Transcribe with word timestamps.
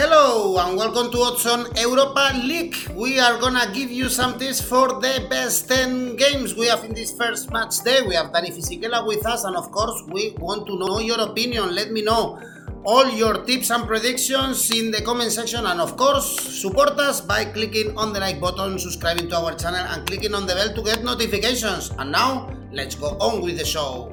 Hello 0.00 0.56
and 0.56 0.78
welcome 0.78 1.12
to 1.12 1.18
Odds 1.18 1.44
on 1.44 1.66
Europa 1.76 2.32
League. 2.42 2.74
We 2.94 3.20
are 3.20 3.38
gonna 3.38 3.70
give 3.70 3.90
you 3.90 4.08
some 4.08 4.38
tips 4.38 4.58
for 4.58 4.88
the 4.98 5.26
best 5.28 5.68
10 5.68 6.16
games 6.16 6.54
we 6.54 6.68
have 6.68 6.84
in 6.84 6.94
this 6.94 7.12
first 7.12 7.52
match 7.52 7.80
day. 7.84 8.00
We 8.00 8.14
have 8.14 8.32
Danny 8.32 8.48
Fisichella 8.50 9.06
with 9.06 9.26
us, 9.26 9.44
and 9.44 9.54
of 9.54 9.70
course, 9.70 10.02
we 10.08 10.30
want 10.38 10.66
to 10.68 10.78
know 10.78 11.00
your 11.00 11.20
opinion. 11.20 11.74
Let 11.74 11.92
me 11.92 12.00
know 12.00 12.40
all 12.82 13.10
your 13.10 13.44
tips 13.44 13.68
and 13.68 13.86
predictions 13.86 14.70
in 14.70 14.90
the 14.90 15.02
comment 15.02 15.32
section, 15.32 15.66
and 15.66 15.82
of 15.82 15.98
course, 15.98 16.28
support 16.62 16.98
us 16.98 17.20
by 17.20 17.44
clicking 17.44 17.94
on 17.98 18.14
the 18.14 18.20
like 18.20 18.40
button, 18.40 18.78
subscribing 18.78 19.28
to 19.28 19.36
our 19.36 19.54
channel, 19.54 19.84
and 19.84 20.06
clicking 20.06 20.32
on 20.32 20.46
the 20.46 20.54
bell 20.54 20.74
to 20.74 20.82
get 20.82 21.04
notifications. 21.04 21.90
And 21.98 22.10
now, 22.10 22.48
let's 22.72 22.94
go 22.94 23.18
on 23.20 23.42
with 23.42 23.58
the 23.58 23.66
show. 23.66 24.10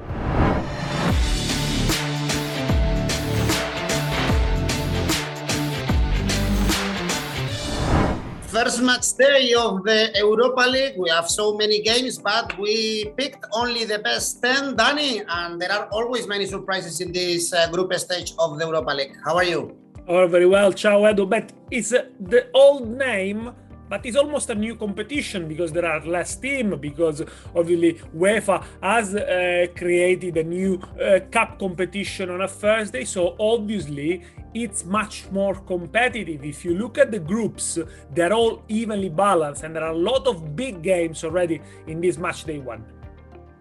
First 8.68 8.82
match 8.82 9.16
day 9.16 9.54
of 9.54 9.82
the 9.82 10.12
Europa 10.14 10.60
League. 10.68 10.98
We 10.98 11.08
have 11.08 11.26
so 11.30 11.56
many 11.56 11.80
games, 11.80 12.18
but 12.18 12.52
we 12.58 13.10
picked 13.16 13.46
only 13.54 13.86
the 13.86 13.98
best 13.98 14.42
10, 14.42 14.76
Danny, 14.76 15.22
and 15.26 15.58
there 15.58 15.72
are 15.72 15.86
always 15.90 16.28
many 16.28 16.44
surprises 16.44 17.00
in 17.00 17.10
this 17.10 17.50
uh, 17.54 17.70
group 17.70 17.94
stage 17.94 18.34
of 18.38 18.58
the 18.58 18.66
Europa 18.66 18.90
League. 18.90 19.16
How 19.24 19.36
are 19.36 19.44
you? 19.44 19.74
Oh, 20.06 20.26
very 20.26 20.44
well. 20.44 20.70
Ciao, 20.70 21.08
Edo. 21.08 21.24
But 21.24 21.50
it's 21.70 21.94
uh, 21.94 22.12
the 22.20 22.50
old 22.52 22.86
name 22.90 23.54
but 23.88 24.04
it's 24.04 24.16
almost 24.16 24.50
a 24.50 24.54
new 24.54 24.76
competition 24.76 25.48
because 25.48 25.72
there 25.72 25.86
are 25.86 26.04
less 26.04 26.36
teams 26.36 26.76
because 26.76 27.22
obviously 27.54 27.94
UEFA 28.16 28.64
has 28.82 29.14
uh, 29.14 29.66
created 29.76 30.36
a 30.36 30.44
new 30.44 30.80
uh, 31.00 31.20
cup 31.30 31.58
competition 31.58 32.30
on 32.30 32.42
a 32.42 32.48
Thursday. 32.48 33.04
So 33.04 33.36
obviously 33.38 34.24
it's 34.54 34.84
much 34.84 35.30
more 35.30 35.54
competitive. 35.54 36.44
If 36.44 36.64
you 36.64 36.74
look 36.74 36.98
at 36.98 37.10
the 37.10 37.18
groups 37.18 37.78
they're 38.14 38.32
all 38.32 38.62
evenly 38.68 39.08
balanced 39.08 39.62
and 39.64 39.74
there 39.74 39.84
are 39.84 39.92
a 39.92 39.98
lot 39.98 40.26
of 40.26 40.56
big 40.56 40.82
games 40.82 41.24
already 41.24 41.60
in 41.86 42.00
this 42.00 42.18
match 42.18 42.44
day 42.44 42.58
one. 42.58 42.84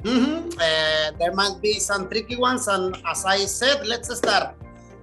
Mm-hmm. 0.04 0.50
uh, 0.60 1.18
there 1.18 1.34
might 1.34 1.60
be 1.60 1.80
some 1.80 2.08
tricky 2.08 2.36
ones 2.36 2.68
and 2.68 2.96
as 3.08 3.26
i 3.26 3.40
said 3.40 3.86
let's 3.88 4.16
start 4.16 4.54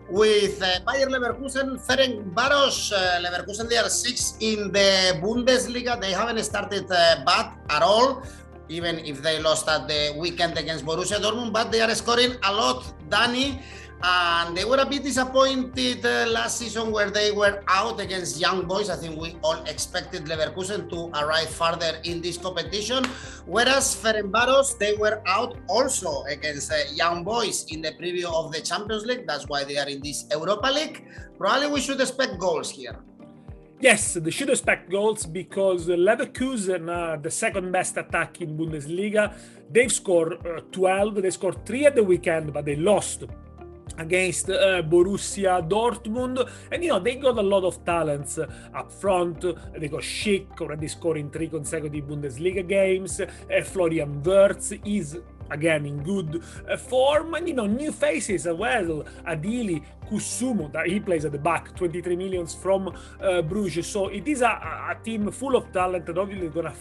with 0.09 0.63
uh, 0.63 0.81
Bayer 0.87 1.07
Leverkusen, 1.09 1.81
Ferencváros. 1.81 2.93
Uh, 2.93 3.21
Leverkusen, 3.23 3.69
they 3.69 3.77
are 3.77 3.89
six 3.89 4.37
in 4.41 4.73
the 4.73 5.19
Bundesliga. 5.23 6.01
They 6.01 6.13
haven't 6.13 6.43
started 6.45 6.85
uh, 6.91 7.25
bad 7.25 7.53
at 7.71 7.83
all, 7.83 8.23
even 8.69 8.99
if 9.01 9.23
they 9.23 9.41
lost 9.41 9.69
at 9.69 9.89
the 9.89 10.15
weekend 10.19 10.59
against 10.59 10.85
Borussia 10.85 11.21
Dortmund, 11.21 11.53
but 11.53 11.73
they 11.73 11.81
are 11.81 11.95
scoring 11.95 12.37
a 12.43 12.53
lot. 12.53 12.85
Danny, 13.09 13.61
and 14.05 14.55
they 14.55 14.67
were 14.67 14.77
a 14.77 14.85
bit 14.85 15.03
disappointed 15.03 16.05
uh, 16.05 16.27
last 16.29 16.59
season 16.59 16.93
where 16.93 17.09
they 17.09 17.33
were 17.33 17.63
out 17.69 18.01
against 18.01 18.39
Young 18.39 18.67
Boys. 18.67 18.91
I 18.91 18.97
think 18.97 19.19
we 19.19 19.37
all 19.43 19.65
expected 19.65 20.27
Leverkusen 20.27 20.91
to 20.91 21.09
arrive 21.19 21.49
further 21.49 21.99
in 22.05 22.21
this 22.21 22.37
competition. 22.37 23.03
Whereas 23.47 23.97
Ferencváros, 23.97 24.79
they 24.79 24.93
were 24.95 25.23
out 25.27 25.57
also 25.69 26.25
against 26.25 26.71
uh, 26.71 26.77
Young 26.93 27.25
Boys 27.25 27.65
in 27.73 27.81
the 27.81 27.93
preview 27.93 28.27
of 28.27 28.53
the 28.53 28.61
Champions 28.61 29.07
League. 29.07 29.27
That's 29.27 29.49
why 29.49 29.65
they 29.65 29.79
are 29.79 29.89
in 29.89 30.03
this 30.03 30.27
Europa 30.31 30.69
League. 30.69 31.07
Probably 31.39 31.69
we 31.69 31.81
should 31.81 32.01
expect 32.01 32.39
goals 32.39 32.71
here. 32.71 32.97
Yes, 33.81 34.15
they 34.15 34.31
should 34.31 34.51
expect 34.51 34.91
goals 34.91 35.25
because 35.25 35.89
Leverkusen 35.89 36.91
are 36.91 37.17
the 37.17 37.31
second 37.31 37.73
best 37.73 37.97
attack 37.97 38.41
in 38.43 38.57
Bundesliga. 38.57 39.35
They've 39.71 39.93
scored 39.93 40.47
uh, 40.47 40.61
12, 40.73 41.23
they 41.23 41.31
scored 41.31 41.65
3 41.65 41.87
at 41.87 41.95
the 41.95 42.05
weekend, 42.05 42.53
but 42.53 42.67
they 42.67 42.77
lost 42.77 43.25
against 43.99 44.51
uh, 44.51 44.83
Borussia 44.83 45.67
Dortmund. 45.69 46.49
And 46.71 46.83
you 46.83 46.91
know, 46.91 47.01
they 47.01 47.17
got 47.17 47.39
a 47.39 47.43
lot 47.43 47.65
of 47.65 47.85
talents 47.85 48.39
up 48.39 48.93
front. 48.93 49.41
They 49.77 49.89
got 49.89 50.03
Schick 50.03 50.61
already 50.61 50.89
scoring 50.89 51.31
three 51.31 51.49
consecutive 51.49 52.05
Bundesliga 52.05 52.67
games. 52.67 53.21
Uh, 53.21 53.29
Florian 53.63 54.23
Wirtz 54.23 54.73
is 54.85 55.19
again 55.51 55.87
in 55.87 56.03
good 56.03 56.43
uh, 56.71 56.77
form 56.77 57.35
and 57.35 57.49
you 57.49 57.55
know 57.55 57.67
new 57.67 57.93
faces 57.93 58.47
as 58.47 58.57
well 58.57 59.05
Odilon 59.27 59.85
Kossounou 60.11 60.73
that 60.73 60.87
he 60.87 61.01
plays 61.01 61.25
at 61.25 61.33
the 61.33 61.39
back 61.39 61.77
23 61.77 62.17
millions 62.17 62.55
from 62.55 62.89
uh, 63.21 63.43
bruges 63.43 63.87
so 63.87 64.09
it 64.09 64.27
is 64.27 64.41
a, 64.41 64.47
a 64.47 64.97
team 65.05 65.31
full 65.31 65.55
of 65.57 65.71
talent 65.73 66.09
and 66.09 66.19
obviously 66.19 66.49
gonna 66.49 66.75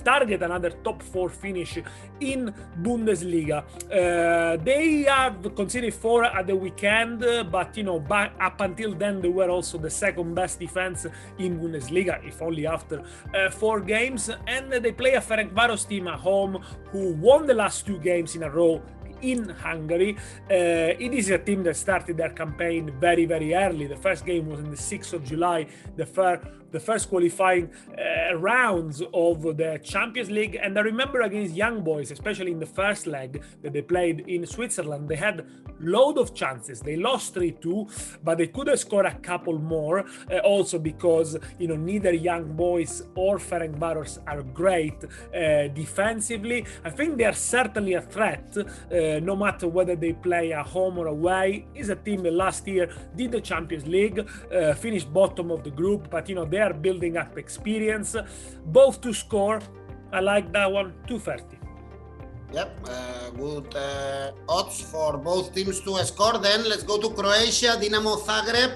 target 0.00 0.42
another 0.42 0.70
top 0.70 1.02
four 1.02 1.28
finish 1.28 1.78
in 2.20 2.52
Bundesliga. 2.82 3.64
Uh, 3.90 4.56
they 4.62 5.02
have 5.02 5.54
conceded 5.54 5.94
four 5.94 6.24
at 6.24 6.46
the 6.46 6.56
weekend, 6.56 7.20
but 7.50 7.76
you 7.76 7.82
know, 7.82 8.00
back, 8.00 8.32
up 8.40 8.60
until 8.60 8.94
then, 8.94 9.20
they 9.20 9.28
were 9.28 9.50
also 9.50 9.78
the 9.78 9.90
second 9.90 10.34
best 10.34 10.58
defense 10.58 11.06
in 11.38 11.58
Bundesliga, 11.60 12.24
if 12.26 12.40
only 12.42 12.66
after 12.66 13.02
uh, 13.34 13.50
four 13.50 13.80
games. 13.80 14.30
And 14.46 14.72
they 14.72 14.92
play 14.92 15.14
a 15.14 15.20
Ferencváros 15.20 15.86
team 15.88 16.08
at 16.08 16.18
home 16.18 16.62
who 16.92 17.12
won 17.14 17.46
the 17.46 17.54
last 17.54 17.86
two 17.86 17.98
games 17.98 18.36
in 18.36 18.42
a 18.42 18.50
row 18.50 18.82
in 19.22 19.48
Hungary. 19.48 20.16
Uh, 20.50 20.94
it 20.98 21.12
is 21.12 21.30
a 21.30 21.38
team 21.38 21.62
that 21.64 21.76
started 21.76 22.16
their 22.16 22.30
campaign 22.30 22.92
very, 22.98 23.26
very 23.26 23.54
early. 23.54 23.86
The 23.86 23.96
first 23.96 24.24
game 24.24 24.48
was 24.48 24.60
in 24.60 24.70
the 24.70 24.76
6th 24.76 25.12
of 25.12 25.24
July, 25.24 25.66
the, 25.96 26.06
fir- 26.06 26.40
the 26.70 26.80
first 26.80 27.08
qualifying 27.08 27.70
uh, 27.98 28.34
rounds 28.36 29.02
of 29.12 29.42
the 29.56 29.80
Champions 29.82 30.30
League. 30.30 30.58
And 30.60 30.78
I 30.78 30.82
remember 30.82 31.22
against 31.22 31.54
Young 31.54 31.82
Boys, 31.82 32.10
especially 32.10 32.52
in 32.52 32.60
the 32.60 32.66
first 32.66 33.06
leg 33.06 33.42
that 33.62 33.72
they 33.72 33.82
played 33.82 34.20
in 34.28 34.46
Switzerland, 34.46 35.08
they 35.08 35.16
had 35.16 35.46
load 35.80 36.18
of 36.18 36.34
chances. 36.34 36.80
They 36.80 36.96
lost 36.96 37.34
3-2, 37.34 38.18
but 38.22 38.38
they 38.38 38.48
could 38.48 38.68
have 38.68 38.78
scored 38.78 39.06
a 39.06 39.14
couple 39.14 39.58
more. 39.58 40.04
Uh, 40.30 40.38
also 40.38 40.78
because 40.78 41.36
you 41.58 41.68
know 41.68 41.76
neither 41.76 42.12
Young 42.12 42.44
Boys 42.56 43.02
or 43.14 43.38
Ferencváros 43.38 44.18
are 44.26 44.42
great 44.42 44.98
uh, 45.04 45.68
defensively. 45.82 46.66
I 46.84 46.90
think 46.90 47.16
they 47.18 47.24
are 47.24 47.32
certainly 47.56 47.94
a 47.94 48.02
threat, 48.02 48.56
uh, 48.56 49.20
no 49.30 49.34
matter 49.36 49.66
whether 49.68 49.96
they 49.96 50.12
play 50.12 50.52
at 50.52 50.66
home 50.66 50.98
or 50.98 51.06
away. 51.06 51.66
Is 51.74 51.88
a 51.88 51.96
team 51.96 52.22
that 52.24 52.32
last 52.32 52.66
year 52.66 52.90
did 53.16 53.32
the 53.32 53.40
Champions 53.40 53.86
League, 53.86 54.18
uh, 54.20 54.74
finished 54.74 55.12
bottom 55.12 55.50
of 55.50 55.64
the 55.64 55.70
group, 55.70 56.10
but 56.10 56.28
you 56.28 56.34
know 56.34 56.44
they 56.44 56.59
are 56.60 56.74
building 56.74 57.16
up 57.16 57.38
experience. 57.38 58.16
Both 58.66 59.00
to 59.02 59.12
score. 59.12 59.60
I 60.12 60.20
like 60.20 60.52
that 60.52 60.70
one. 60.70 60.94
230. 61.06 61.58
Yep, 62.52 62.70
uh, 62.88 63.30
good 63.30 63.76
uh, 63.76 64.32
odds 64.48 64.80
for 64.82 65.16
both 65.16 65.54
teams 65.54 65.80
to 65.82 66.04
score. 66.04 66.38
Then 66.38 66.68
let's 66.68 66.82
go 66.82 66.98
to 66.98 67.10
Croatia, 67.10 67.78
Dinamo 67.78 68.18
Zagreb. 68.18 68.74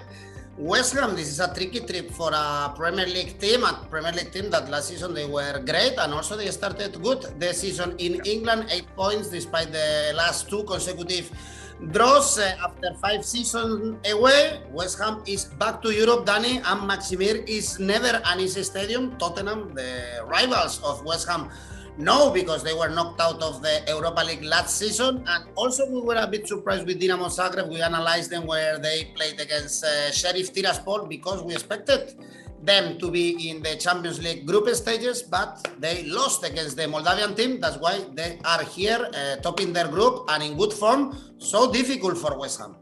West 0.56 0.94
Ham, 0.94 1.16
this 1.16 1.26
is 1.26 1.40
a 1.40 1.52
tricky 1.52 1.80
trip 1.80 2.12
for 2.12 2.30
a 2.32 2.72
Premier 2.76 3.06
League 3.06 3.36
team, 3.40 3.64
a 3.64 3.84
Premier 3.90 4.12
League 4.12 4.30
team 4.30 4.50
that 4.50 4.70
last 4.70 4.86
season 4.86 5.12
they 5.12 5.26
were 5.26 5.58
great 5.66 5.98
and 5.98 6.14
also 6.14 6.36
they 6.36 6.48
started 6.52 7.02
good 7.02 7.22
the 7.40 7.52
season 7.52 7.96
in 7.98 8.20
England, 8.24 8.66
eight 8.70 8.86
points 8.94 9.30
despite 9.30 9.72
the 9.72 10.12
last 10.14 10.48
two 10.48 10.62
consecutive 10.62 11.28
draws 11.92 12.38
after 12.38 12.94
five 13.00 13.24
seasons 13.24 13.96
away. 14.06 14.60
West 14.70 14.98
Ham 14.98 15.22
is 15.26 15.44
back 15.44 15.82
to 15.82 15.90
Europe, 15.90 16.26
Danny, 16.26 16.58
and 16.58 16.80
Maksimir 16.88 17.46
is 17.48 17.78
never 17.78 18.20
an 18.24 18.40
easy 18.40 18.62
stadium. 18.62 19.16
Tottenham, 19.18 19.74
the 19.74 20.24
rivals 20.26 20.82
of 20.82 21.04
West 21.04 21.28
Ham, 21.28 21.50
no, 21.96 22.30
because 22.30 22.64
they 22.64 22.74
were 22.74 22.88
knocked 22.88 23.20
out 23.20 23.40
of 23.42 23.62
the 23.62 23.82
Europa 23.86 24.22
League 24.24 24.42
last 24.42 24.78
season. 24.78 25.24
And 25.26 25.44
also, 25.54 25.88
we 25.90 26.00
were 26.00 26.16
a 26.16 26.26
bit 26.26 26.48
surprised 26.48 26.86
with 26.86 27.00
Dinamo 27.00 27.26
Zagreb. 27.26 27.68
We 27.68 27.82
analyzed 27.82 28.30
them 28.30 28.46
where 28.46 28.78
they 28.78 29.12
played 29.14 29.40
against 29.40 29.84
uh, 29.84 30.10
Sheriff 30.10 30.52
Tiraspol 30.52 31.08
because 31.08 31.42
we 31.42 31.52
expected 31.52 32.14
them 32.64 32.98
to 32.98 33.10
be 33.10 33.50
in 33.50 33.62
the 33.62 33.76
Champions 33.76 34.22
League 34.22 34.46
group 34.46 34.68
stages, 34.74 35.22
but 35.22 35.68
they 35.78 36.04
lost 36.04 36.44
against 36.44 36.76
the 36.76 36.88
Moldavian 36.88 37.34
team. 37.34 37.60
That's 37.60 37.78
why 37.78 38.04
they 38.12 38.38
are 38.44 38.62
here, 38.62 39.08
uh, 39.14 39.36
topping 39.36 39.72
their 39.72 39.88
group 39.88 40.24
and 40.28 40.42
in 40.42 40.56
good 40.56 40.72
form. 40.72 41.16
So 41.38 41.72
difficult 41.72 42.18
for 42.18 42.38
West 42.38 42.60
Ham. 42.60 42.76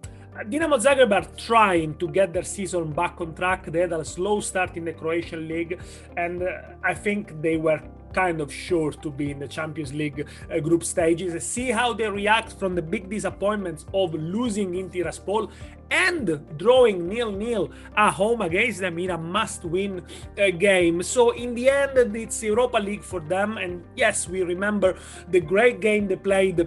Dinamo 0.48 0.78
Zagreb 0.80 1.12
are 1.12 1.28
trying 1.36 1.94
to 1.98 2.08
get 2.08 2.32
their 2.32 2.42
season 2.42 2.92
back 2.92 3.20
on 3.20 3.34
track. 3.34 3.66
They 3.66 3.80
had 3.80 3.92
a 3.92 4.04
slow 4.04 4.40
start 4.40 4.76
in 4.78 4.84
the 4.86 4.92
Croatian 4.94 5.46
league, 5.46 5.78
and 6.16 6.42
uh, 6.42 6.62
I 6.82 6.94
think 6.94 7.42
they 7.42 7.58
were 7.58 7.82
kind 8.12 8.40
of 8.40 8.52
sure 8.52 8.92
to 8.92 9.10
be 9.10 9.30
in 9.30 9.38
the 9.38 9.48
Champions 9.48 9.92
League 9.92 10.26
uh, 10.50 10.60
group 10.60 10.84
stages. 10.84 11.44
See 11.44 11.70
how 11.70 11.92
they 11.92 12.08
react 12.08 12.52
from 12.52 12.74
the 12.74 12.82
big 12.82 13.10
disappointments 13.10 13.86
of 13.92 14.14
losing 14.14 14.74
in 14.74 14.90
Tiraspol 14.90 15.50
and 15.90 16.40
drawing 16.56 17.08
nil-nil 17.08 17.70
at 17.96 18.12
home 18.12 18.40
against 18.40 18.80
them 18.80 18.98
in 18.98 19.10
a 19.10 19.18
must-win 19.18 20.02
uh, 20.38 20.50
game. 20.50 21.02
So 21.02 21.32
in 21.32 21.54
the 21.54 21.68
end, 21.68 22.16
it's 22.16 22.42
Europa 22.42 22.78
League 22.78 23.02
for 23.02 23.20
them. 23.20 23.58
And 23.58 23.84
yes, 23.94 24.28
we 24.28 24.42
remember 24.42 24.96
the 25.30 25.40
great 25.40 25.80
game 25.80 26.08
they 26.08 26.16
played 26.16 26.66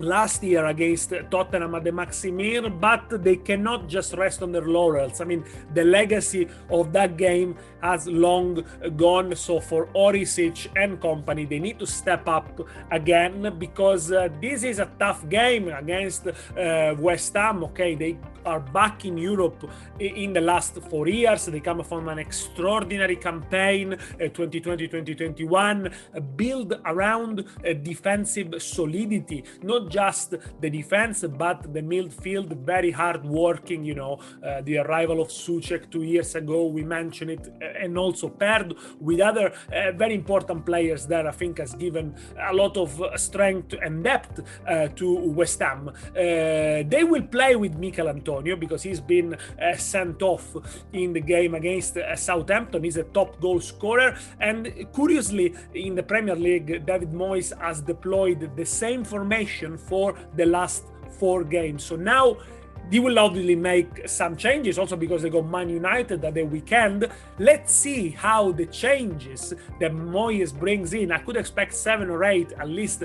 last 0.00 0.42
year 0.42 0.66
against 0.66 1.12
Tottenham 1.30 1.74
at 1.74 1.84
the 1.84 1.90
Maksimir, 1.90 2.68
but 2.80 3.22
they 3.22 3.36
cannot 3.36 3.88
just 3.88 4.14
rest 4.14 4.42
on 4.42 4.52
their 4.52 4.66
laurels. 4.66 5.20
I 5.20 5.24
mean, 5.24 5.44
the 5.74 5.84
legacy 5.84 6.48
of 6.70 6.92
that 6.92 7.16
game 7.16 7.56
has 7.82 8.06
long 8.06 8.64
gone. 8.96 9.34
So 9.36 9.60
for 9.60 9.86
Orsic 9.94 10.68
and 10.76 11.00
company, 11.00 11.44
they 11.44 11.58
need 11.58 11.78
to 11.78 11.86
step 11.86 12.28
up 12.28 12.60
again 12.90 13.56
because 13.58 14.12
uh, 14.12 14.28
this 14.40 14.62
is 14.64 14.78
a 14.78 14.90
tough 14.98 15.28
game 15.28 15.68
against 15.68 16.26
uh, 16.26 16.94
West 16.98 17.34
Ham. 17.34 17.64
Okay, 17.64 17.94
they 17.94 18.16
are 18.44 18.60
back 18.60 19.04
in 19.04 19.16
Europe 19.16 19.68
in 19.98 20.32
the 20.32 20.40
last 20.40 20.78
four 20.90 21.08
years. 21.08 21.46
They 21.46 21.60
come 21.60 21.82
from 21.82 22.08
an 22.08 22.18
extraordinary 22.18 23.16
campaign, 23.16 23.96
2020-2021, 24.18 25.92
uh, 26.16 26.20
build 26.20 26.74
around 26.84 27.44
defensive 27.82 28.62
solidity, 28.62 29.44
not 29.62 29.88
just 29.94 30.34
the 30.60 30.70
defense, 30.80 31.24
but 31.44 31.58
the 31.72 31.82
midfield, 31.94 32.48
very 32.74 32.90
hard 32.90 33.24
working. 33.24 33.84
You 33.84 33.96
know, 34.00 34.14
uh, 34.44 34.60
the 34.68 34.78
arrival 34.78 35.20
of 35.20 35.28
Soucek 35.28 35.82
two 35.94 36.02
years 36.02 36.34
ago, 36.34 36.66
we 36.66 36.82
mentioned 36.82 37.30
it, 37.30 37.44
uh, 37.46 37.84
and 37.84 37.96
also 37.96 38.28
paired 38.28 38.74
with 39.00 39.20
other 39.20 39.46
uh, 39.72 39.92
very 40.02 40.14
important 40.14 40.66
players 40.66 41.06
there, 41.06 41.26
I 41.28 41.34
think 41.40 41.58
has 41.58 41.74
given 41.74 42.06
a 42.50 42.52
lot 42.52 42.76
of 42.76 42.90
strength 43.16 43.74
and 43.84 44.02
depth 44.02 44.40
uh, 44.40 44.88
to 44.98 45.06
West 45.38 45.60
Ham. 45.60 45.88
Uh, 45.88 45.92
they 46.94 47.04
will 47.12 47.26
play 47.36 47.54
with 47.54 47.74
Michael 47.78 48.08
Antonio 48.08 48.56
because 48.56 48.82
he's 48.82 49.00
been 49.00 49.34
uh, 49.34 49.76
sent 49.76 50.22
off 50.22 50.46
in 50.92 51.12
the 51.12 51.20
game 51.20 51.54
against 51.54 51.96
Southampton. 52.16 52.82
He's 52.82 52.96
a 52.96 53.04
top 53.18 53.40
goal 53.40 53.60
scorer, 53.60 54.10
and 54.40 54.60
curiously, 54.94 55.54
in 55.74 55.94
the 55.94 56.02
Premier 56.02 56.36
League, 56.36 56.84
David 56.84 57.12
Moyes 57.12 57.50
has 57.60 57.80
deployed 57.80 58.40
the 58.56 58.66
same 58.66 59.04
formation 59.04 59.73
for 59.76 60.16
the 60.36 60.46
last 60.46 60.84
four 61.18 61.44
games. 61.44 61.84
So 61.84 61.96
now 61.96 62.36
they 62.90 62.98
will 62.98 63.18
obviously 63.18 63.56
make 63.56 64.08
some 64.08 64.36
changes 64.36 64.78
also 64.78 64.96
because 64.96 65.22
they 65.22 65.30
got 65.30 65.46
Man 65.46 65.68
United 65.68 66.24
at 66.24 66.34
the 66.34 66.42
weekend. 66.42 67.08
Let's 67.38 67.72
see 67.72 68.10
how 68.10 68.52
the 68.52 68.66
changes 68.66 69.54
that 69.80 69.92
Moyes 69.92 70.52
brings 70.52 70.92
in. 70.92 71.10
I 71.10 71.18
could 71.18 71.36
expect 71.36 71.74
seven 71.74 72.10
or 72.10 72.24
eight 72.24 72.52
at 72.52 72.68
least 72.68 73.04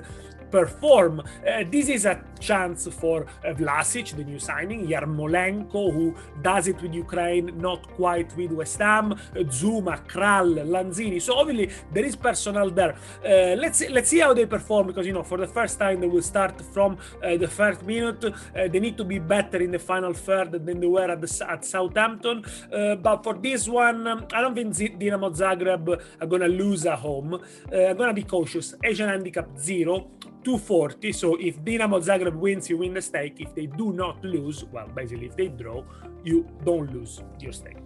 perform. 0.52 1.20
Uh, 1.20 1.64
this 1.70 1.90
is 1.90 2.06
a 2.06 2.24
chance 2.40 2.88
for 2.88 3.26
uh, 3.46 3.54
Vlasic, 3.54 4.16
the 4.16 4.24
new 4.24 4.40
signing, 4.40 4.88
Yarmolenko, 4.88 5.94
who 5.94 6.16
does 6.42 6.68
it 6.68 6.82
with 6.82 6.94
Ukraine, 6.94 7.58
not 7.58 7.88
quite 7.96 8.36
with 8.38 8.52
West 8.52 8.80
Ham, 8.80 9.16
Zouma, 9.36 10.06
Kral, 10.08 10.56
Lanzini. 10.66 11.22
So 11.22 11.36
obviously 11.36 11.70
there 11.94 12.06
is 12.06 12.16
personnel 12.16 12.70
there. 12.70 12.96
Uh, 13.24 13.56
let's 13.56 13.80
see, 13.80 13.90
let's 13.90 14.10
see 14.10 14.20
how 14.20 14.34
they 14.34 14.46
perform 14.46 14.88
because 14.88 15.06
you 15.06 15.14
know 15.14 15.24
for 15.24 15.38
the 15.38 15.48
first 15.48 15.80
time 15.80 16.02
they 16.02 16.08
will 16.08 16.22
start 16.22 16.62
from 16.74 16.98
uh, 17.24 17.38
the 17.38 17.48
first 17.48 17.84
minute. 17.84 18.24
Uh, 18.26 18.32
they 18.68 18.80
need 18.80 18.98
to 18.98 19.04
be 19.04 19.20
better 19.20 19.58
in 19.58 19.72
the 19.72 19.80
final 19.80 20.14
third 20.14 20.52
than 20.52 20.80
they 20.80 20.88
were 20.88 21.10
at, 21.10 21.22
the, 21.22 21.48
at 21.50 21.66
Southampton. 21.66 22.44
Uh, 22.72 22.96
but 22.96 23.24
for 23.24 23.34
this 23.34 23.68
one, 23.68 24.08
um, 24.08 24.26
I 24.34 24.42
don't 24.42 24.56
think 24.56 24.74
Dinamo 25.00 25.36
Zagreb 25.36 26.02
are 26.22 26.28
gonna 26.28 26.48
lose 26.48 26.86
at 26.86 27.00
home. 27.00 27.40
I'm 27.72 27.98
gonna 27.98 28.14
be 28.14 28.24
cautious. 28.24 28.74
Asian 28.84 29.10
handicap 29.10 29.48
zero. 29.58 30.10
240. 30.44 31.12
So 31.12 31.36
if 31.36 31.60
Dinamo 31.62 32.00
Zagreb 32.02 32.36
wins, 32.36 32.70
you 32.70 32.78
win 32.78 32.94
the 32.94 33.02
stake. 33.02 33.40
If 33.40 33.54
they 33.56 33.66
do 33.66 33.92
not 33.94 34.24
lose, 34.24 34.64
well, 34.66 34.88
basically, 34.88 35.28
if 35.28 35.36
they 35.36 35.48
draw, 35.48 35.84
you 36.24 36.48
don't 36.66 36.94
lose 36.94 37.22
your 37.40 37.54
stake. 37.54 37.79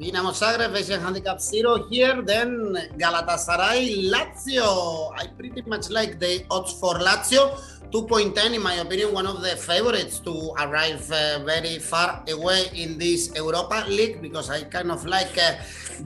Dinamo 0.00 0.32
Zagreb 0.32 0.74
Asian 0.74 0.98
handicap 0.98 1.38
zero 1.42 1.86
here. 1.90 2.22
Then 2.22 2.72
Galatasaray, 2.96 4.08
Lazio. 4.08 5.12
I 5.14 5.26
pretty 5.26 5.60
much 5.68 5.90
like 5.90 6.18
the 6.18 6.42
odds 6.50 6.72
for 6.72 6.94
Lazio. 6.94 7.60
2.10, 7.92 8.54
in 8.54 8.62
my 8.62 8.74
opinion, 8.74 9.12
one 9.12 9.26
of 9.26 9.42
the 9.42 9.56
favorites 9.56 10.20
to 10.20 10.54
arrive 10.60 11.10
uh, 11.10 11.40
very 11.44 11.78
far 11.78 12.22
away 12.30 12.70
in 12.72 12.96
this 12.96 13.34
Europa 13.34 13.84
League 13.88 14.22
because 14.22 14.48
I 14.48 14.62
kind 14.62 14.92
of 14.92 15.04
like 15.06 15.36
uh, 15.36 15.56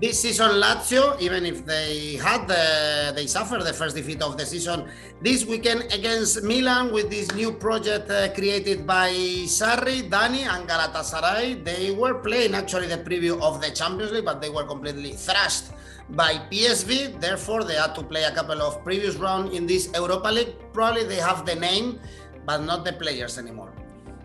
this 0.00 0.22
season 0.22 0.52
Lazio, 0.52 1.20
even 1.20 1.44
if 1.44 1.66
they 1.66 2.16
had 2.16 2.48
the, 2.48 3.12
they 3.14 3.26
suffered 3.26 3.62
the 3.62 3.72
first 3.74 3.94
defeat 3.94 4.22
of 4.22 4.38
the 4.38 4.46
season 4.46 4.88
this 5.20 5.44
weekend 5.44 5.92
against 5.92 6.42
Milan 6.42 6.90
with 6.90 7.10
this 7.10 7.30
new 7.34 7.52
project 7.52 8.10
uh, 8.10 8.32
created 8.32 8.86
by 8.86 9.10
Sarri, 9.44 10.08
Dani, 10.08 10.48
and 10.48 10.66
Galatasaray. 10.66 11.62
They 11.64 11.90
were 11.90 12.14
playing 12.14 12.54
actually 12.54 12.86
the 12.86 12.98
preview 12.98 13.40
of 13.42 13.60
the 13.60 13.70
Champions 13.84 14.12
League, 14.12 14.24
but 14.24 14.40
they 14.40 14.48
were 14.48 14.64
completely 14.64 15.12
thrashed 15.12 15.64
by 16.10 16.40
PSV. 16.50 17.20
Therefore, 17.20 17.64
they 17.64 17.74
had 17.74 17.94
to 17.94 18.02
play 18.02 18.24
a 18.24 18.32
couple 18.32 18.62
of 18.62 18.82
previous 18.82 19.16
rounds 19.16 19.54
in 19.54 19.66
this 19.66 19.90
Europa 19.94 20.28
League. 20.28 20.56
Probably 20.72 21.04
they 21.04 21.20
have 21.20 21.44
the 21.44 21.54
name, 21.54 22.00
but 22.46 22.64
not 22.64 22.84
the 22.84 22.94
players 22.94 23.36
anymore. 23.36 23.72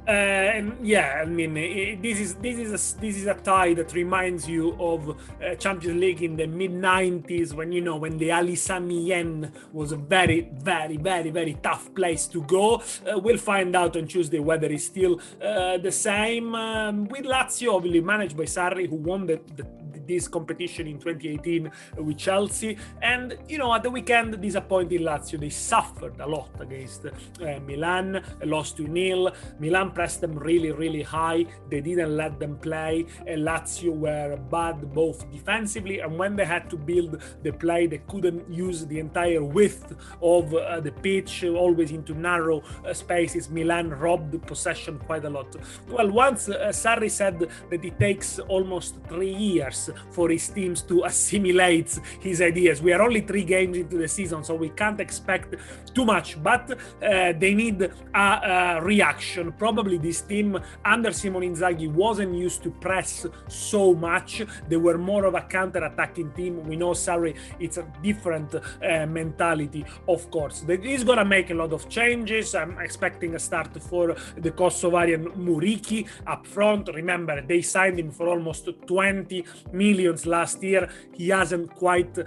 Uh, 0.10 0.58
and 0.58 0.76
yeah, 0.82 1.22
I 1.22 1.26
mean, 1.26 1.56
it, 1.56 2.02
this 2.02 2.20
is 2.20 2.34
this 2.36 2.58
is 2.58 2.70
a, 2.70 3.00
this 3.00 3.16
is 3.16 3.28
a 3.28 3.36
tie 3.36 3.76
that 3.76 3.94
reminds 3.94 4.50
you 4.50 4.76
of 4.80 5.10
uh, 5.10 5.54
Champions 5.54 6.02
League 6.02 6.24
in 6.24 6.36
the 6.36 6.48
mid 6.48 6.72
'90s 6.72 7.54
when 7.54 7.72
you 7.72 7.82
know 7.82 7.96
when 7.96 8.18
the 8.18 8.32
Ali 8.32 8.56
Sami 8.56 9.06
Yen 9.06 9.52
was 9.72 9.92
a 9.92 9.98
very, 9.98 10.50
very, 10.52 10.98
very, 10.98 11.30
very 11.30 11.60
tough 11.62 11.94
place 11.94 12.26
to 12.26 12.42
go. 12.42 12.82
Uh, 13.06 13.20
we'll 13.20 13.38
find 13.38 13.76
out 13.76 13.96
on 13.96 14.08
Tuesday 14.08 14.40
whether 14.40 14.66
it's 14.66 14.86
still 14.86 15.22
uh, 15.44 15.78
the 15.78 15.92
same 15.92 16.56
um, 16.56 17.08
with 17.10 17.26
Lazio, 17.26 17.76
obviously 17.76 18.02
managed 18.02 18.36
by 18.36 18.46
Sarri, 18.46 18.90
who 18.90 18.96
won 18.96 19.28
the, 19.28 19.40
the 19.58 19.64
this 20.10 20.28
competition 20.28 20.88
in 20.88 21.00
2018 21.00 21.72
with 21.98 22.18
Chelsea. 22.18 22.78
And, 23.02 23.38
you 23.48 23.58
know, 23.58 23.74
at 23.74 23.84
the 23.84 23.92
weekend, 23.92 24.42
disappointing 24.42 25.02
Lazio. 25.02 25.40
They 25.40 25.50
suffered 25.50 26.20
a 26.20 26.28
lot 26.28 26.50
against 26.60 27.06
uh, 27.06 27.12
Milan, 27.66 28.22
lost 28.44 28.78
to 28.78 28.84
nil. 28.84 29.32
Milan 29.60 29.92
pressed 29.92 30.22
them 30.22 30.38
really, 30.38 30.72
really 30.72 31.04
high. 31.04 31.46
They 31.70 31.82
didn't 31.82 32.16
let 32.18 32.40
them 32.40 32.58
play. 32.58 33.06
And 33.28 33.44
Lazio 33.44 33.94
were 33.96 34.36
bad 34.52 34.94
both 34.94 35.30
defensively 35.32 36.00
and 36.00 36.18
when 36.18 36.36
they 36.36 36.46
had 36.46 36.70
to 36.70 36.78
build 36.78 37.22
the 37.44 37.52
play, 37.52 37.88
they 37.88 38.02
couldn't 38.08 38.52
use 38.52 38.86
the 38.86 39.00
entire 39.00 39.44
width 39.44 39.96
of 40.22 40.54
uh, 40.54 40.80
the 40.80 40.92
pitch, 40.92 41.44
always 41.44 41.92
into 41.92 42.14
narrow 42.14 42.64
uh, 42.86 42.94
spaces. 42.94 43.50
Milan 43.50 43.92
robbed 43.92 44.42
possession 44.48 44.98
quite 45.00 45.26
a 45.26 45.30
lot. 45.30 45.56
Well, 45.88 46.10
once 46.10 46.50
uh, 46.50 46.70
Sarri 46.70 47.12
said 47.12 47.40
that 47.70 47.86
it 47.86 48.00
takes 48.00 48.40
almost 48.40 48.96
three 49.08 49.34
years 49.34 49.90
for 50.12 50.30
his 50.30 50.50
teams 50.50 50.82
to 50.84 51.04
assimilate 51.04 52.00
his 52.20 52.42
ideas. 52.42 52.82
We 52.82 52.94
are 52.94 53.02
only 53.02 53.22
three 53.22 53.44
games 53.44 53.78
into 53.78 53.98
the 53.98 54.08
season, 54.08 54.44
so 54.44 54.56
we 54.56 54.70
can't 54.70 55.00
expect 55.00 55.56
too 55.94 56.06
much, 56.06 56.42
but 56.42 56.72
uh, 56.72 57.34
they 57.34 57.54
need 57.54 57.82
a, 57.82 57.92
a, 58.18 58.82
reaction. 58.82 59.52
Probably 59.54 59.98
this 59.98 60.22
team 60.22 60.60
under 60.86 61.12
Simone 61.12 61.44
Inzaghi 61.44 61.92
wasn't 61.92 62.36
used 62.36 62.64
to 62.64 62.72
press 62.72 63.26
so 63.48 63.94
much. 63.94 64.44
They 64.68 64.78
were 64.78 64.98
more 64.98 65.26
of 65.26 65.36
a 65.36 65.42
counter-attacking 65.42 66.32
team. 66.34 66.64
We 66.68 66.76
know 66.76 66.92
Sarri, 66.92 67.36
it's 67.60 67.78
a 67.78 67.86
different 68.02 68.56
uh, 68.56 69.06
mentality, 69.08 69.86
of 70.08 70.30
course. 70.32 70.64
He's 70.82 71.04
gonna 71.04 71.26
make 71.26 71.50
a 71.52 71.54
lot 71.56 71.74
of 71.74 71.90
changes. 71.90 72.56
I'm 72.56 72.78
expecting 72.80 73.36
a 73.36 73.40
start 73.40 73.82
for 73.82 74.16
the 74.38 74.52
Kosovarian 74.52 75.36
Muriqi 75.36 76.08
up 76.28 76.46
front. 76.46 76.90
Remember, 76.94 77.42
they 77.42 77.62
signed 77.62 78.00
him 78.00 78.12
for 78.12 78.28
almost 78.28 78.70
20 78.88 79.46
millions 79.90 80.26
last 80.26 80.58
year. 80.64 80.84
He 81.20 81.30
hasn't 81.30 81.70
quite 81.84 82.14
uh, 82.20 82.24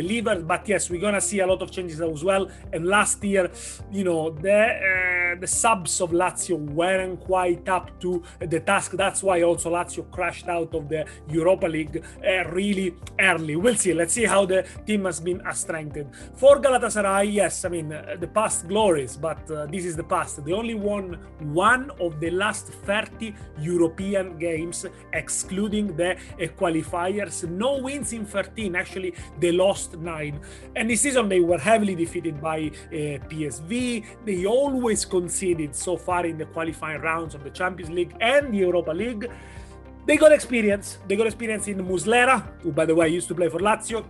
delivered, 0.00 0.46
but 0.52 0.62
yes, 0.72 0.82
we're 0.90 1.04
gonna 1.06 1.20
see 1.30 1.40
a 1.40 1.46
lot 1.52 1.60
of 1.62 1.68
changes 1.70 2.00
as 2.00 2.24
well. 2.30 2.44
And 2.72 2.86
last 2.86 3.22
year, 3.24 3.50
you 3.90 4.04
know, 4.08 4.22
the 4.46 4.60
uh, 4.90 5.40
the 5.42 5.46
subs 5.46 6.00
of 6.00 6.10
Lazio 6.10 6.56
weren't 6.80 7.20
quite 7.20 7.68
up 7.68 7.86
to 8.00 8.22
the 8.52 8.60
task. 8.60 8.92
That's 8.92 9.22
why 9.22 9.42
also 9.42 9.70
Lazio 9.70 10.02
crashed 10.10 10.48
out 10.48 10.74
of 10.74 10.88
the 10.88 11.02
Europa 11.28 11.66
League 11.66 11.96
uh, 12.02 12.44
really 12.50 12.94
early. 13.18 13.56
We'll 13.56 13.80
see. 13.84 13.94
Let's 13.94 14.14
see 14.18 14.26
how 14.34 14.42
the 14.52 14.60
team 14.86 15.04
has 15.04 15.20
been 15.20 15.40
strengthened. 15.52 16.10
For 16.40 16.60
Galatasaray, 16.64 17.32
yes, 17.32 17.64
I 17.64 17.68
mean 17.68 17.92
uh, 17.92 18.16
the 18.18 18.28
past 18.28 18.68
glories, 18.68 19.16
but 19.16 19.42
uh, 19.50 19.66
this 19.66 19.84
is 19.84 19.94
the 19.96 20.08
past. 20.14 20.44
They 20.44 20.52
only 20.52 20.74
won 20.74 21.04
one 21.40 21.90
of 22.00 22.20
the 22.20 22.30
last 22.30 22.66
30 22.68 23.34
European 23.58 24.38
games, 24.38 24.86
excluding 25.12 25.86
the 25.96 26.16
qualifiers. 27.00 27.48
No 27.48 27.78
wins 27.78 28.12
in 28.12 28.24
13. 28.24 28.76
Actually, 28.76 29.14
they 29.38 29.52
lost 29.52 29.96
nine. 29.98 30.40
And 30.76 30.90
this 30.90 31.00
season 31.00 31.28
they 31.28 31.40
were 31.40 31.58
heavily 31.58 31.94
defeated 31.94 32.40
by 32.40 32.70
uh, 32.88 33.18
PSV. 33.28 34.04
They 34.24 34.46
always 34.46 35.04
conceded 35.04 35.74
so 35.74 35.96
far 35.96 36.26
in 36.26 36.38
the 36.38 36.46
qualifying 36.46 37.00
rounds 37.00 37.34
of 37.34 37.44
the 37.44 37.50
Champions 37.50 37.90
League 37.90 38.14
and 38.20 38.52
the 38.52 38.58
Europa 38.58 38.92
League. 38.92 39.30
They 40.06 40.16
got 40.16 40.32
experience. 40.32 40.98
They 41.06 41.16
got 41.16 41.26
experience 41.26 41.68
in 41.68 41.78
Muslera, 41.78 42.42
who, 42.62 42.72
by 42.72 42.86
the 42.86 42.94
way, 42.94 43.08
used 43.08 43.28
to 43.28 43.34
play 43.34 43.48
for 43.48 43.60
Lazio. 43.60 44.04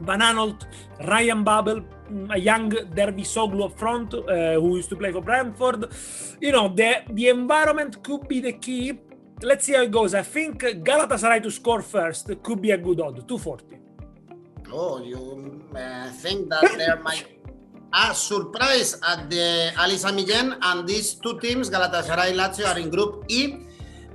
Van 0.00 0.20
Aanholt, 0.20 0.64
Ryan 1.08 1.42
Babel, 1.42 1.80
mm, 2.08 2.32
a 2.32 2.38
young 2.38 2.70
Dervisoglu 2.70 3.64
up 3.64 3.76
front 3.76 4.14
uh, 4.14 4.54
who 4.54 4.76
used 4.76 4.88
to 4.90 4.96
play 4.96 5.10
for 5.10 5.20
Brentford. 5.20 5.92
You 6.40 6.52
know, 6.52 6.68
the, 6.68 7.02
the 7.10 7.28
environment 7.28 8.02
could 8.04 8.28
be 8.28 8.40
the 8.40 8.52
key 8.52 9.00
let's 9.42 9.64
see 9.64 9.74
how 9.74 9.82
it 9.82 9.90
goes. 9.90 10.14
I 10.14 10.22
think 10.22 10.62
Galatasaray 10.62 11.42
to 11.42 11.50
score 11.50 11.82
first 11.82 12.30
could 12.42 12.60
be 12.60 12.70
a 12.70 12.78
good 12.78 13.00
odd, 13.00 13.26
240. 13.28 13.64
Oh, 14.70 15.02
you 15.02 15.64
uh, 15.74 16.10
think 16.10 16.50
that 16.50 16.76
there 16.76 17.00
might 17.02 17.38
a 17.92 18.14
surprise 18.14 19.00
at 19.06 19.30
the 19.30 19.72
Ali 19.78 19.96
Sami 19.96 20.24
Yen, 20.24 20.56
and 20.60 20.86
these 20.86 21.14
two 21.14 21.40
teams, 21.40 21.70
Galatasaray 21.70 22.34
Lazio, 22.34 22.66
are 22.68 22.78
in 22.78 22.90
Group 22.90 23.24
E, 23.28 23.64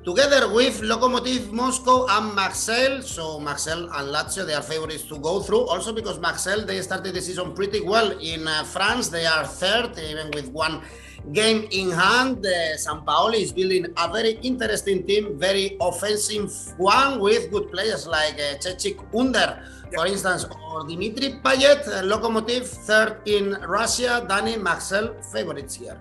together 0.05 0.53
with 0.53 0.81
Lokomotiv 0.81 1.51
Moscow 1.51 2.05
and 2.07 2.35
Marseille. 2.35 3.01
So 3.01 3.39
Marseille 3.39 3.89
and 3.89 4.13
Lazio, 4.13 4.45
they 4.45 4.53
are 4.53 4.61
favorites 4.61 5.03
to 5.05 5.17
go 5.17 5.39
through. 5.39 5.65
Also 5.65 5.91
because 5.91 6.19
Marseille, 6.19 6.65
they 6.65 6.81
started 6.81 7.15
the 7.15 7.21
season 7.21 7.53
pretty 7.53 7.81
well 7.81 8.11
in 8.19 8.47
uh, 8.47 8.63
France. 8.63 9.09
They 9.09 9.25
are 9.25 9.45
third, 9.45 9.97
even 9.97 10.29
with 10.31 10.49
one 10.49 10.83
game 11.31 11.67
in 11.71 11.91
hand. 11.91 12.45
Uh, 12.45 12.75
Sampaoli 12.75 13.41
is 13.41 13.51
building 13.53 13.85
a 13.97 14.11
very 14.11 14.33
interesting 14.41 15.05
team, 15.07 15.39
very 15.39 15.77
offensive 15.79 16.51
one 16.77 17.19
with 17.19 17.49
good 17.51 17.71
players 17.71 18.05
like 18.07 18.35
uh, 18.35 18.57
Cengiz 18.59 18.97
Under 19.17 19.63
for 19.93 20.07
instance, 20.07 20.45
or 20.45 20.87
Dimitri 20.87 21.39
Payet, 21.43 21.85
Lokomotiv, 22.03 22.65
third 22.65 23.21
in 23.25 23.53
Russia, 23.61 24.25
Danny 24.27 24.57
Marseille, 24.57 25.13
favorites 25.31 25.75
here. 25.75 25.99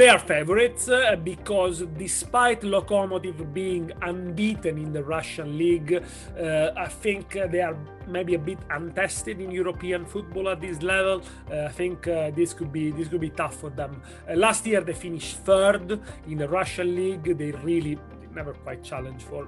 They 0.00 0.08
are 0.08 0.18
favorites 0.18 0.88
uh, 0.88 1.14
because 1.22 1.82
despite 1.98 2.62
Lokomotiv 2.62 3.52
being 3.52 3.92
unbeaten 4.00 4.78
in 4.78 4.94
the 4.94 5.04
Russian 5.04 5.58
league, 5.58 5.92
uh, 5.92 6.70
I 6.74 6.88
think 6.88 7.32
they 7.32 7.60
are 7.60 7.76
maybe 8.08 8.34
a 8.34 8.38
bit 8.38 8.60
untested 8.70 9.42
in 9.42 9.50
European 9.50 10.06
football 10.06 10.48
at 10.48 10.62
this 10.62 10.80
level. 10.80 11.20
Uh, 11.52 11.64
I 11.64 11.68
think 11.68 12.08
uh, 12.08 12.30
this 12.30 12.54
could 12.54 12.72
be 12.72 12.92
this 12.92 13.08
could 13.08 13.20
be 13.20 13.28
tough 13.28 13.56
for 13.56 13.68
them. 13.68 14.00
Uh, 14.26 14.36
last 14.36 14.64
year 14.66 14.80
they 14.80 14.94
finished 14.94 15.36
third 15.44 16.00
in 16.26 16.38
the 16.38 16.48
Russian 16.48 16.96
league. 16.96 17.36
They 17.36 17.50
really 17.50 17.98
never 18.34 18.54
quite 18.54 18.82
challenged 18.82 19.26
for 19.26 19.46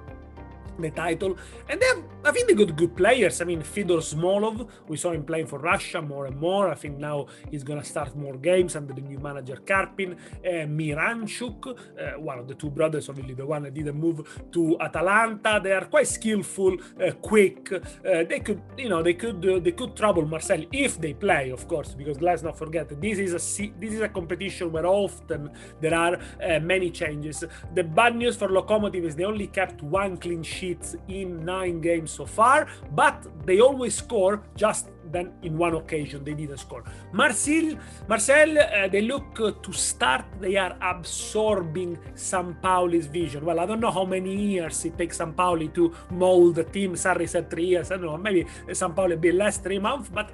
the 0.79 0.91
title. 0.91 1.37
And 1.69 1.81
have, 1.81 2.03
I 2.25 2.31
think 2.31 2.47
they 2.47 2.53
got 2.53 2.75
good 2.75 2.95
players. 2.95 3.41
I 3.41 3.45
mean, 3.45 3.61
Fedor 3.61 3.97
Smolov, 3.97 4.69
we 4.87 4.97
saw 4.97 5.11
him 5.11 5.23
playing 5.23 5.47
for 5.47 5.59
Russia 5.59 6.01
more 6.01 6.25
and 6.25 6.37
more. 6.39 6.69
I 6.69 6.75
think 6.75 6.97
now 6.97 7.27
he's 7.51 7.63
going 7.63 7.79
to 7.79 7.85
start 7.85 8.15
more 8.15 8.37
games 8.37 8.75
under 8.75 8.93
the 8.93 9.01
new 9.01 9.19
manager 9.19 9.57
Karpin. 9.65 10.13
Uh, 10.13 10.67
Miranchuk, 10.67 11.67
uh, 11.67 12.19
one 12.19 12.39
of 12.39 12.47
the 12.47 12.55
two 12.55 12.69
brothers, 12.69 13.09
obviously 13.09 13.33
the 13.33 13.45
one 13.45 13.63
that 13.63 13.73
didn't 13.73 13.99
move 13.99 14.27
to 14.51 14.77
Atalanta. 14.79 15.59
They 15.63 15.73
are 15.73 15.85
quite 15.85 16.07
skillful, 16.07 16.77
uh, 17.01 17.11
quick. 17.21 17.71
Uh, 17.71 17.79
they 18.03 18.39
could, 18.39 18.61
you 18.77 18.89
know, 18.89 19.03
they 19.03 19.13
could 19.13 19.45
uh, 19.45 19.59
they 19.59 19.71
could 19.71 19.95
trouble 19.95 20.25
Marseille 20.25 20.65
if 20.71 20.99
they 20.99 21.13
play, 21.13 21.49
of 21.49 21.67
course, 21.67 21.93
because 21.93 22.21
let's 22.21 22.41
not 22.41 22.57
forget 22.57 22.89
this 23.01 23.19
is 23.19 23.33
a 23.33 23.71
this 23.79 23.93
is 23.93 24.01
a 24.01 24.09
competition 24.09 24.71
where 24.71 24.85
often 24.85 25.49
there 25.81 25.93
are 25.93 26.15
uh, 26.15 26.59
many 26.59 26.89
changes. 26.89 27.43
The 27.75 27.83
bad 27.83 28.15
news 28.15 28.35
for 28.35 28.47
Lokomotiv 28.47 29.03
is 29.03 29.15
they 29.15 29.25
only 29.25 29.47
kept 29.47 29.81
one 29.81 30.17
clean 30.17 30.43
sheet 30.43 30.62
sheets 30.63 30.95
in 31.07 31.27
nine 31.43 31.81
games 31.89 32.09
so 32.19 32.25
far, 32.25 32.59
but 33.01 33.17
they 33.47 33.59
always 33.59 33.93
score 34.03 34.33
just 34.55 34.83
then 35.15 35.27
in 35.47 35.53
one 35.57 35.75
occasion 35.75 36.23
they 36.23 36.33
didn't 36.41 36.57
score. 36.57 36.83
Marseille, 37.11 37.77
Marcel, 38.07 38.57
uh, 38.57 38.87
they 38.93 39.03
look 39.13 39.39
uh, 39.39 39.51
to 39.65 39.71
start, 39.71 40.25
they 40.39 40.55
are 40.55 40.75
absorbing 40.81 41.91
Sampaoli's 42.15 43.07
vision. 43.19 43.45
Well, 43.45 43.59
I 43.59 43.65
don't 43.69 43.81
know 43.85 43.91
how 43.99 44.05
many 44.05 44.33
years 44.35 44.85
it 44.85 44.97
takes 44.97 45.19
Sampaoli 45.19 45.67
to 45.75 45.93
mold 46.09 46.55
the 46.55 46.63
team. 46.63 46.89
Sarri 46.93 47.27
said 47.29 47.49
three 47.53 47.67
years, 47.73 47.91
I 47.91 47.97
don't 47.97 48.05
know, 48.11 48.17
maybe 48.17 48.45
Sampaoli 48.69 49.13
a 49.13 49.17
bit 49.17 49.35
less, 49.35 49.57
three 49.57 49.79
months, 49.79 50.09
but 50.09 50.31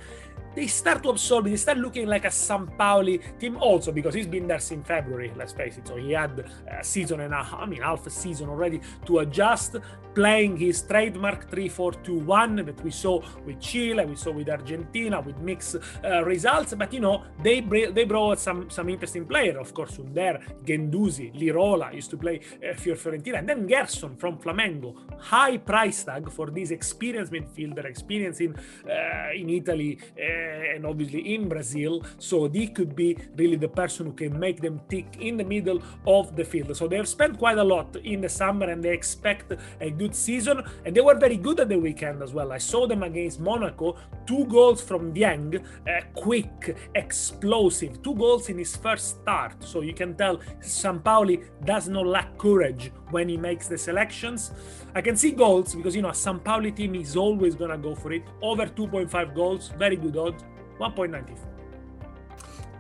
they 0.56 0.68
start 0.68 1.04
to 1.04 1.10
absorb 1.10 1.48
it. 1.48 1.52
They 1.52 1.58
start 1.58 1.78
looking 1.78 2.08
like 2.08 2.26
a 2.26 2.34
Sampaoli 2.48 3.16
team 3.40 3.58
also 3.58 3.92
because 3.92 4.14
he's 4.14 4.28
been 4.28 4.48
there 4.48 4.60
since 4.60 4.88
February, 4.88 5.32
let's 5.36 5.54
face 5.54 5.78
it. 5.78 5.88
So 5.88 5.96
he 5.96 6.12
had 6.12 6.34
a 6.68 6.84
season 6.84 7.20
and 7.22 7.34
a 7.34 7.38
I 7.38 7.66
mean, 7.66 7.82
half 7.82 8.06
a 8.08 8.10
season 8.10 8.50
already 8.50 8.82
to 9.06 9.20
adjust, 9.20 9.76
playing 10.20 10.58
his 10.58 10.82
trademark 10.82 11.50
3 11.50 11.70
4 11.70 11.94
2 11.94 12.20
1 12.20 12.56
that 12.66 12.84
we 12.84 12.92
saw 12.92 13.22
with 13.46 13.58
Chile, 13.62 14.06
we 14.06 14.18
saw 14.18 14.32
with 14.32 14.50
Argentina, 14.50 15.22
with 15.22 15.40
mixed 15.40 15.78
uh, 16.04 16.26
results. 16.26 16.74
But, 16.74 16.92
you 16.94 17.00
know, 17.00 17.24
they 17.42 17.62
they 17.98 18.04
brought 18.04 18.40
some, 18.40 18.70
some 18.70 18.90
interesting 18.90 19.26
players, 19.26 19.56
of 19.56 19.74
course, 19.74 19.98
Under, 19.98 20.40
Guendouzi, 20.66 21.28
Lirola 21.40 21.94
used 21.94 22.10
to 22.10 22.18
play 22.18 22.38
uh, 22.40 22.74
for 22.74 22.96
Fiorentina, 22.96 23.40
and 23.40 23.48
then 23.48 23.66
Gerson 23.66 24.18
from 24.18 24.38
Flamengo. 24.38 24.90
High 25.20 25.58
price 25.58 26.04
tag 26.04 26.30
for 26.30 26.48
this 26.52 26.72
experienced 26.72 27.32
midfielder, 27.32 27.86
experience 27.86 28.42
in, 28.42 28.52
uh, 28.56 29.30
in 29.34 29.50
Italy. 29.50 30.00
Uh, 30.20 30.50
and 30.76 30.86
obviously 30.86 31.34
in 31.36 31.48
Brazil. 31.50 32.04
So 32.18 32.48
he 32.50 32.68
could 32.68 32.96
be 32.96 33.18
really 33.36 33.58
the 33.58 33.68
person 33.68 34.08
who 34.08 34.14
can 34.14 34.40
make 34.40 34.62
them 34.62 34.82
tick 34.90 35.18
in 35.20 35.38
the 35.38 35.44
middle 35.44 35.82
of 36.08 36.36
the 36.36 36.44
field. 36.44 36.76
So 36.76 36.88
they've 36.88 37.08
spent 37.08 37.38
quite 37.38 37.58
a 37.58 37.64
lot 37.64 37.96
in 37.98 38.22
the 38.22 38.30
summer 38.30 38.70
and 38.70 38.84
they 38.84 38.94
expect 38.94 39.54
a 39.82 39.90
good 39.90 40.09
season. 40.16 40.64
And 40.86 40.96
they 40.96 41.02
were 41.02 41.16
very 41.16 41.38
good 41.38 41.60
at 41.60 41.70
the 41.70 41.78
weekend 41.78 42.22
as 42.22 42.34
well. 42.34 42.52
I 42.52 42.58
saw 42.58 42.88
them 42.88 43.04
against 43.04 43.40
Monaco, 43.40 43.98
two 44.26 44.46
goals 44.46 44.82
from 44.82 45.14
Dieng, 45.14 45.64
uh, 45.88 46.02
quick, 46.14 46.78
explosive, 46.96 48.02
two 48.02 48.16
goals 48.16 48.50
in 48.50 48.58
his 48.58 48.76
first 48.76 49.22
start. 49.22 49.64
So 49.64 49.82
you 49.82 49.94
can 49.94 50.16
tell 50.16 50.38
Sampaoli 50.62 51.46
does 51.66 51.88
not 51.88 52.06
lack 52.06 52.38
courage 52.38 52.92
when 53.12 53.30
he 53.30 53.38
makes 53.38 53.68
the 53.68 53.78
selections. 53.78 54.52
I 54.96 55.02
can 55.02 55.16
see 55.16 55.32
goals 55.32 55.76
because 55.76 55.96
you 55.96 56.02
know 56.02 56.10
a 56.10 56.14
Sampaoli 56.14 56.76
team 56.76 56.96
is 56.96 57.16
always 57.16 57.56
gonna 57.56 57.78
go 57.78 57.96
for 57.96 58.12
it. 58.12 58.24
Over 58.42 58.66
2.5 58.66 59.36
goals, 59.36 59.70
very 59.78 59.96
good 59.96 60.18
odds. 60.18 60.44
1.94. 60.80 61.49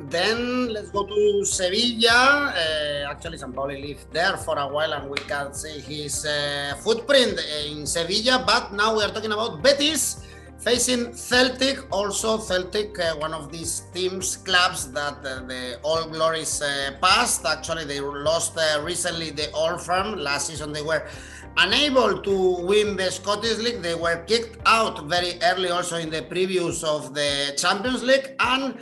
Then 0.07 0.69
let's 0.69 0.89
go 0.89 1.05
to 1.05 1.45
Sevilla. 1.45 2.53
Uh, 2.55 3.11
actually, 3.11 3.37
Sampaoli 3.37 3.81
lived 3.81 4.11
there 4.13 4.37
for 4.37 4.57
a 4.57 4.67
while, 4.67 4.93
and 4.93 5.09
we 5.09 5.17
can 5.17 5.53
see 5.53 5.79
his 5.79 6.25
uh, 6.25 6.75
footprint 6.81 7.39
in 7.67 7.85
Sevilla. 7.85 8.43
But 8.45 8.71
now 8.73 8.95
we 8.95 9.03
are 9.03 9.09
talking 9.11 9.31
about 9.31 9.61
Betis 9.61 10.25
facing 10.59 11.13
Celtic. 11.13 11.91
Also, 11.91 12.37
Celtic, 12.37 12.97
uh, 12.99 13.15
one 13.15 13.33
of 13.33 13.51
these 13.51 13.83
teams, 13.93 14.37
clubs 14.37 14.91
that 14.91 15.17
uh, 15.25 15.43
the 15.43 15.79
All 15.83 16.07
Glories 16.07 16.61
uh, 16.61 16.95
passed. 17.01 17.45
Actually, 17.45 17.85
they 17.85 17.99
lost 17.99 18.57
uh, 18.57 18.81
recently 18.83 19.31
the 19.31 19.51
Old 19.51 19.81
Firm. 19.81 20.17
Last 20.17 20.47
season, 20.47 20.71
they 20.71 20.81
were 20.81 21.05
unable 21.57 22.21
to 22.21 22.65
win 22.65 22.95
the 22.95 23.11
Scottish 23.11 23.57
League. 23.57 23.81
They 23.81 23.95
were 23.95 24.23
kicked 24.25 24.57
out 24.65 25.05
very 25.05 25.39
early 25.43 25.69
also 25.69 25.97
in 25.97 26.09
the 26.09 26.21
previews 26.21 26.83
of 26.83 27.13
the 27.13 27.53
Champions 27.57 28.03
League. 28.03 28.35
And 28.39 28.77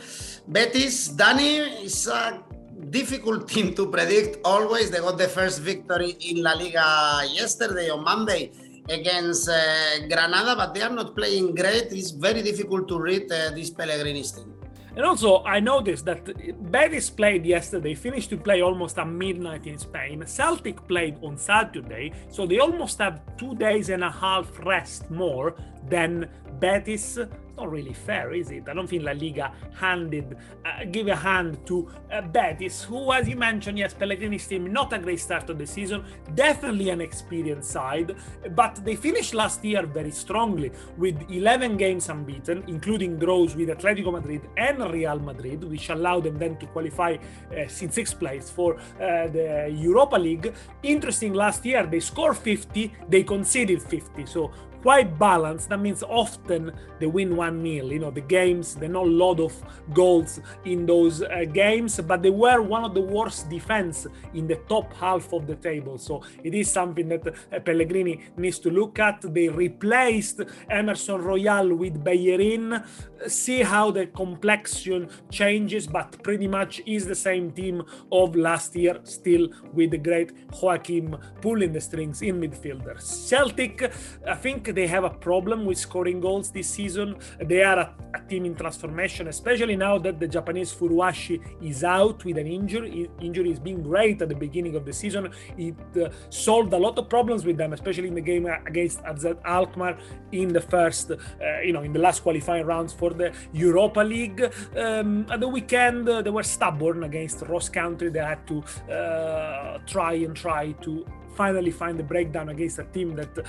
Betis, 0.48 1.08
Danny, 1.08 1.84
is 1.84 2.06
a 2.06 2.42
difficult 2.90 3.48
team 3.52 3.74
to 3.74 3.86
predict 3.86 4.38
always. 4.44 4.90
They 4.90 4.98
got 4.98 5.18
the 5.18 5.28
first 5.28 5.60
victory 5.60 6.16
in 6.20 6.42
La 6.42 6.52
Liga 6.52 7.22
yesterday 7.32 7.90
on 7.90 8.04
Monday 8.04 8.52
against 8.88 9.48
uh, 9.48 10.06
Granada, 10.08 10.56
but 10.56 10.74
they 10.74 10.82
are 10.82 10.90
not 10.90 11.14
playing 11.14 11.54
great. 11.54 11.92
It's 11.92 12.10
very 12.10 12.42
difficult 12.42 12.88
to 12.88 12.98
read 12.98 13.30
uh, 13.30 13.50
this 13.50 13.70
Pellegrini's 13.70 14.32
team. 14.32 14.57
And 14.98 15.06
also, 15.06 15.44
I 15.44 15.60
noticed 15.60 16.06
that 16.06 16.24
Betis 16.72 17.08
played 17.08 17.46
yesterday, 17.46 17.94
finished 17.94 18.30
to 18.30 18.36
play 18.36 18.62
almost 18.62 18.98
at 18.98 19.06
midnight 19.06 19.68
in 19.68 19.78
Spain. 19.78 20.24
Celtic 20.26 20.88
played 20.88 21.18
on 21.22 21.38
Saturday, 21.38 22.12
so 22.28 22.46
they 22.46 22.58
almost 22.58 22.98
have 22.98 23.20
two 23.36 23.54
days 23.54 23.90
and 23.90 24.02
a 24.02 24.10
half 24.10 24.46
rest 24.66 25.08
more 25.08 25.54
than 25.88 26.28
Betis 26.58 27.20
not 27.58 27.70
really 27.70 27.92
fair, 27.92 28.32
is 28.32 28.50
it? 28.50 28.68
I 28.68 28.74
don't 28.74 28.86
think 28.86 29.02
La 29.02 29.12
Liga 29.12 29.52
handed, 29.74 30.36
uh, 30.64 30.84
give 30.90 31.08
a 31.08 31.16
hand 31.16 31.58
to 31.66 31.88
uh, 32.12 32.22
Betis, 32.22 32.84
who, 32.84 33.12
as 33.12 33.28
you 33.28 33.36
mentioned, 33.36 33.78
yes, 33.78 33.92
Pellegrini's 33.92 34.46
team, 34.46 34.72
not 34.72 34.92
a 34.92 34.98
great 34.98 35.20
start 35.20 35.50
of 35.50 35.58
the 35.58 35.66
season, 35.66 36.04
definitely 36.34 36.90
an 36.90 37.00
experienced 37.00 37.70
side, 37.70 38.14
but 38.54 38.76
they 38.84 38.94
finished 38.94 39.34
last 39.34 39.64
year 39.64 39.84
very 39.86 40.10
strongly 40.10 40.70
with 40.96 41.16
11 41.30 41.76
games 41.76 42.08
unbeaten, 42.08 42.62
including 42.68 43.18
draws 43.18 43.56
with 43.56 43.68
Atletico 43.68 44.12
Madrid 44.12 44.42
and 44.56 44.78
Real 44.92 45.18
Madrid, 45.18 45.64
which 45.64 45.90
allowed 45.90 46.24
them 46.24 46.38
then 46.38 46.56
to 46.58 46.66
qualify 46.66 47.16
uh, 47.52 47.56
in 47.56 47.90
sixth 47.90 48.18
place 48.18 48.48
for 48.48 48.76
uh, 48.76 49.26
the 49.28 49.72
Europa 49.74 50.16
League. 50.16 50.54
Interesting, 50.82 51.32
last 51.34 51.66
year 51.66 51.86
they 51.86 52.00
scored 52.00 52.36
50, 52.36 52.92
they 53.08 53.22
conceded 53.24 53.82
50, 53.82 54.26
so 54.26 54.52
quite 54.82 55.18
balanced. 55.18 55.68
That 55.68 55.80
means 55.80 56.02
often 56.02 56.72
they 56.98 57.06
win 57.06 57.36
1 57.48 57.62
0. 57.62 57.86
You 57.86 57.98
know, 57.98 58.10
the 58.10 58.20
games, 58.20 58.74
there 58.74 58.88
are 58.88 58.92
not 58.92 59.06
a 59.06 59.10
lot 59.10 59.40
of 59.40 59.52
goals 59.92 60.40
in 60.64 60.86
those 60.86 61.22
uh, 61.22 61.44
games, 61.52 62.00
but 62.00 62.22
they 62.22 62.30
were 62.30 62.62
one 62.62 62.84
of 62.84 62.94
the 62.94 63.00
worst 63.00 63.48
defense 63.48 64.06
in 64.34 64.46
the 64.46 64.56
top 64.68 64.92
half 64.94 65.32
of 65.32 65.46
the 65.46 65.56
table. 65.56 65.98
So 65.98 66.22
it 66.44 66.54
is 66.54 66.70
something 66.70 67.08
that 67.08 67.26
uh, 67.26 67.60
Pellegrini 67.60 68.20
needs 68.36 68.58
to 68.60 68.70
look 68.70 68.98
at. 68.98 69.22
They 69.22 69.48
replaced 69.48 70.40
Emerson 70.70 71.20
Royal 71.22 71.74
with 71.74 72.02
Bellerin. 72.02 72.82
See 73.26 73.62
how 73.62 73.90
the 73.90 74.06
complexion 74.06 75.08
changes, 75.30 75.86
but 75.86 76.22
pretty 76.22 76.46
much 76.46 76.80
is 76.86 77.06
the 77.06 77.14
same 77.14 77.50
team 77.50 77.82
of 78.12 78.36
last 78.36 78.76
year, 78.76 79.00
still 79.04 79.48
with 79.72 79.90
the 79.90 79.98
great 79.98 80.32
Joaquin 80.60 81.16
pulling 81.40 81.72
the 81.72 81.80
strings 81.80 82.22
in 82.22 82.40
midfielders. 82.40 83.02
Celtic, 83.02 83.92
I 84.26 84.34
think 84.34 84.74
they 84.74 84.86
have 84.86 85.04
a 85.04 85.10
problem 85.10 85.64
with 85.64 85.78
scoring 85.78 86.20
goals 86.20 86.50
this 86.50 86.68
season. 86.68 87.16
They 87.40 87.62
are 87.62 87.78
a, 87.78 87.94
a 88.14 88.20
team 88.28 88.44
in 88.46 88.54
transformation, 88.54 89.28
especially 89.28 89.76
now 89.76 89.98
that 89.98 90.18
the 90.18 90.26
Japanese 90.26 90.72
Furuhashi 90.72 91.40
is 91.62 91.84
out 91.84 92.24
with 92.24 92.36
an 92.38 92.46
injury. 92.46 93.10
Injury 93.20 93.50
is 93.50 93.60
being 93.60 93.82
great 93.82 94.20
at 94.22 94.28
the 94.28 94.34
beginning 94.34 94.74
of 94.76 94.84
the 94.84 94.92
season. 94.92 95.30
It 95.56 95.76
uh, 95.96 96.10
solved 96.30 96.72
a 96.72 96.76
lot 96.78 96.98
of 96.98 97.08
problems 97.08 97.44
with 97.44 97.56
them, 97.56 97.72
especially 97.72 98.08
in 98.08 98.14
the 98.14 98.20
game 98.20 98.46
against 98.46 99.00
AZ 99.04 99.26
Alkmaar 99.44 99.98
in 100.32 100.48
the 100.52 100.60
first, 100.60 101.10
uh, 101.10 101.16
you 101.62 101.72
know, 101.72 101.82
in 101.82 101.92
the 101.92 102.00
last 102.00 102.20
qualifying 102.22 102.66
rounds 102.66 102.92
for 102.92 103.10
the 103.10 103.32
Europa 103.52 104.00
League. 104.00 104.52
Um, 104.76 105.26
at 105.30 105.40
the 105.40 105.48
weekend, 105.48 106.08
uh, 106.08 106.22
they 106.22 106.30
were 106.30 106.42
stubborn 106.42 107.04
against 107.04 107.42
Ross 107.42 107.68
County. 107.68 108.08
They 108.08 108.20
had 108.20 108.46
to 108.48 108.62
uh, 108.92 109.78
try 109.86 110.14
and 110.14 110.34
try 110.34 110.72
to 110.72 111.06
finally 111.34 111.70
find 111.70 111.98
the 111.98 112.02
breakdown 112.02 112.48
against 112.48 112.78
a 112.78 112.84
team 112.84 113.14
that 113.16 113.38
uh, 113.38 113.42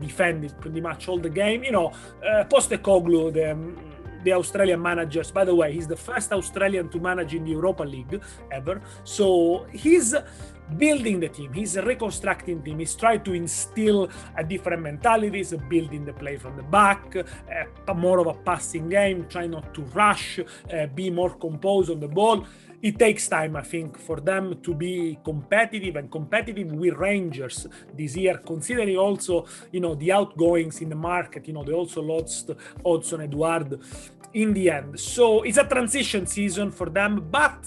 defended 0.00 0.54
pretty 0.60 0.80
much 0.80 1.08
all 1.08 1.18
the 1.18 1.30
game. 1.30 1.62
You 1.64 1.72
know, 1.72 1.92
uh, 2.26 2.44
Postecoglou, 2.44 3.32
the 3.32 3.56
the 4.24 4.32
Australian 4.32 4.82
managers. 4.82 5.30
By 5.30 5.44
the 5.44 5.54
way, 5.54 5.72
he's 5.72 5.86
the 5.86 5.96
first 5.96 6.32
Australian 6.32 6.88
to 6.88 6.98
manage 6.98 7.34
in 7.34 7.44
the 7.44 7.50
Europa 7.50 7.84
League 7.84 8.20
ever. 8.50 8.80
So 9.04 9.66
he's 9.70 10.14
building 10.78 11.20
the 11.20 11.28
team. 11.28 11.52
He's 11.52 11.76
reconstructing 11.76 12.58
the 12.58 12.64
team. 12.64 12.78
He's 12.78 12.94
trying 12.94 13.22
to 13.24 13.34
instill 13.34 14.08
a 14.36 14.42
different 14.42 14.82
mentalities, 14.82 15.54
building 15.68 16.04
the 16.04 16.14
play 16.14 16.36
from 16.36 16.56
the 16.56 16.62
back, 16.62 17.14
uh, 17.16 17.94
more 17.94 18.18
of 18.18 18.26
a 18.26 18.34
passing 18.34 18.88
game, 18.88 19.26
try 19.28 19.46
not 19.46 19.74
to 19.74 19.82
rush, 19.82 20.40
uh, 20.40 20.86
be 20.86 21.10
more 21.10 21.34
composed 21.34 21.90
on 21.90 22.00
the 22.00 22.08
ball 22.08 22.46
it 22.84 22.98
takes 22.98 23.28
time, 23.28 23.56
I 23.56 23.62
think, 23.62 23.98
for 23.98 24.20
them 24.20 24.60
to 24.62 24.74
be 24.74 25.18
competitive 25.24 25.96
and 25.96 26.10
competitive 26.10 26.70
with 26.70 26.92
Rangers 26.92 27.66
this 27.96 28.14
year, 28.14 28.36
considering 28.44 28.98
also, 28.98 29.46
you 29.72 29.80
know, 29.80 29.94
the 29.94 30.12
outgoings 30.12 30.82
in 30.82 30.90
the 30.90 30.94
market. 30.94 31.48
You 31.48 31.54
know, 31.54 31.64
they 31.64 31.72
also 31.72 32.02
lost 32.02 32.50
Odsonne 32.84 33.24
Edouard 33.24 33.80
in 34.34 34.52
the 34.52 34.68
end. 34.68 35.00
So 35.00 35.44
it's 35.44 35.56
a 35.56 35.64
transition 35.64 36.26
season 36.26 36.70
for 36.70 36.90
them, 36.90 37.26
but 37.30 37.62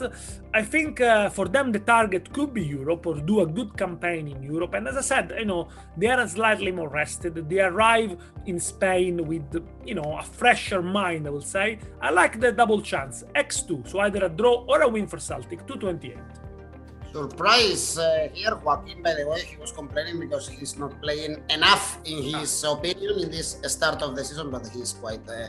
I 0.57 0.63
think 0.63 1.01
uh, 1.01 1.29
for 1.29 1.47
them 1.47 1.71
the 1.71 1.77
target 1.79 2.33
could 2.33 2.51
be 2.51 2.65
Europe 2.65 3.05
or 3.05 3.15
do 3.19 3.41
a 3.41 3.45
good 3.45 3.77
campaign 3.77 4.27
in 4.27 4.41
Europe. 4.41 4.73
And 4.73 4.87
as 4.87 4.97
I 4.97 5.01
said, 5.01 5.31
you 5.37 5.45
know, 5.45 5.67
they 5.95 6.07
are 6.07 6.27
slightly 6.27 6.71
more 6.71 6.89
rested. 6.89 7.47
They 7.47 7.59
arrive 7.59 8.17
in 8.47 8.59
Spain 8.59 9.27
with, 9.27 9.47
you 9.85 9.93
know, 9.93 10.17
a 10.17 10.23
fresher 10.23 10.81
mind, 10.81 11.27
I 11.27 11.29
will 11.29 11.49
say. 11.57 11.77
I 12.01 12.09
like 12.09 12.39
the 12.39 12.51
double 12.51 12.81
chance, 12.81 13.23
X2, 13.35 13.87
so 13.87 13.99
either 13.99 14.25
a 14.25 14.29
draw 14.29 14.65
or 14.67 14.81
a 14.81 14.89
win 14.89 15.05
for 15.05 15.19
Celtic, 15.19 15.59
228 15.67 16.17
surprise 17.13 17.97
uh, 17.97 18.27
here. 18.33 18.55
Joaquin, 18.63 19.01
by 19.01 19.13
the 19.13 19.27
way, 19.27 19.41
he 19.41 19.57
was 19.57 19.71
complaining 19.71 20.19
because 20.19 20.47
he's 20.47 20.77
not 20.77 21.01
playing 21.01 21.41
enough, 21.49 21.97
in 22.05 22.21
his 22.21 22.63
opinion, 22.63 23.19
in 23.19 23.31
this 23.31 23.57
start 23.63 24.01
of 24.01 24.15
the 24.15 24.23
season, 24.23 24.51
but 24.51 24.67
he's 24.67 24.93
quite 24.93 25.27
uh, 25.29 25.47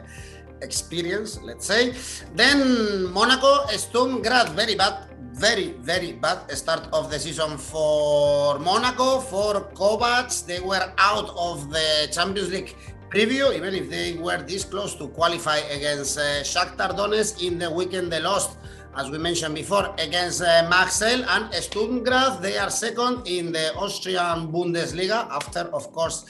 experience, 0.62 1.41
let's 1.43 1.67
say. 1.67 1.95
Then 2.35 3.07
Monaco, 3.12 3.67
Sturm 3.69 4.23
Graz, 4.23 4.49
very 4.50 4.75
bad, 4.75 5.09
very, 5.33 5.73
very 5.81 6.12
bad 6.12 6.50
start 6.57 6.88
of 6.93 7.11
the 7.11 7.19
season 7.19 7.59
for 7.59 8.59
Monaco. 8.59 9.21
For 9.21 9.71
Kovac, 9.75 10.47
they 10.47 10.61
were 10.61 10.93
out 10.99 11.31
of 11.37 11.71
the 11.71 12.09
Champions 12.11 12.50
League 12.50 12.77
preview, 13.11 13.55
even 13.55 13.75
if 13.75 13.88
they 13.88 14.15
were 14.15 14.43
this 14.43 14.65
close 14.65 14.95
to 14.97 15.09
qualify 15.09 15.59
against 15.71 16.19
uh, 16.19 16.43
Shakhtar 16.43 16.97
Donetsk 16.97 17.43
in 17.47 17.59
the 17.59 17.71
weekend 17.71 18.12
they 18.12 18.21
lost 18.21 18.59
as 18.99 19.11
we 19.11 19.19
mentioned 19.19 19.55
before, 19.55 19.95
against 19.99 20.43
uh, 20.43 20.67
Marseille 20.69 21.23
and 21.29 21.55
Sturm 21.55 22.03
Graz. 22.03 22.41
They 22.41 22.59
are 22.59 22.69
second 22.69 23.29
in 23.29 23.53
the 23.53 23.73
Austrian 23.77 24.50
Bundesliga 24.50 25.29
after, 25.31 25.61
of 25.73 25.93
course, 25.93 26.25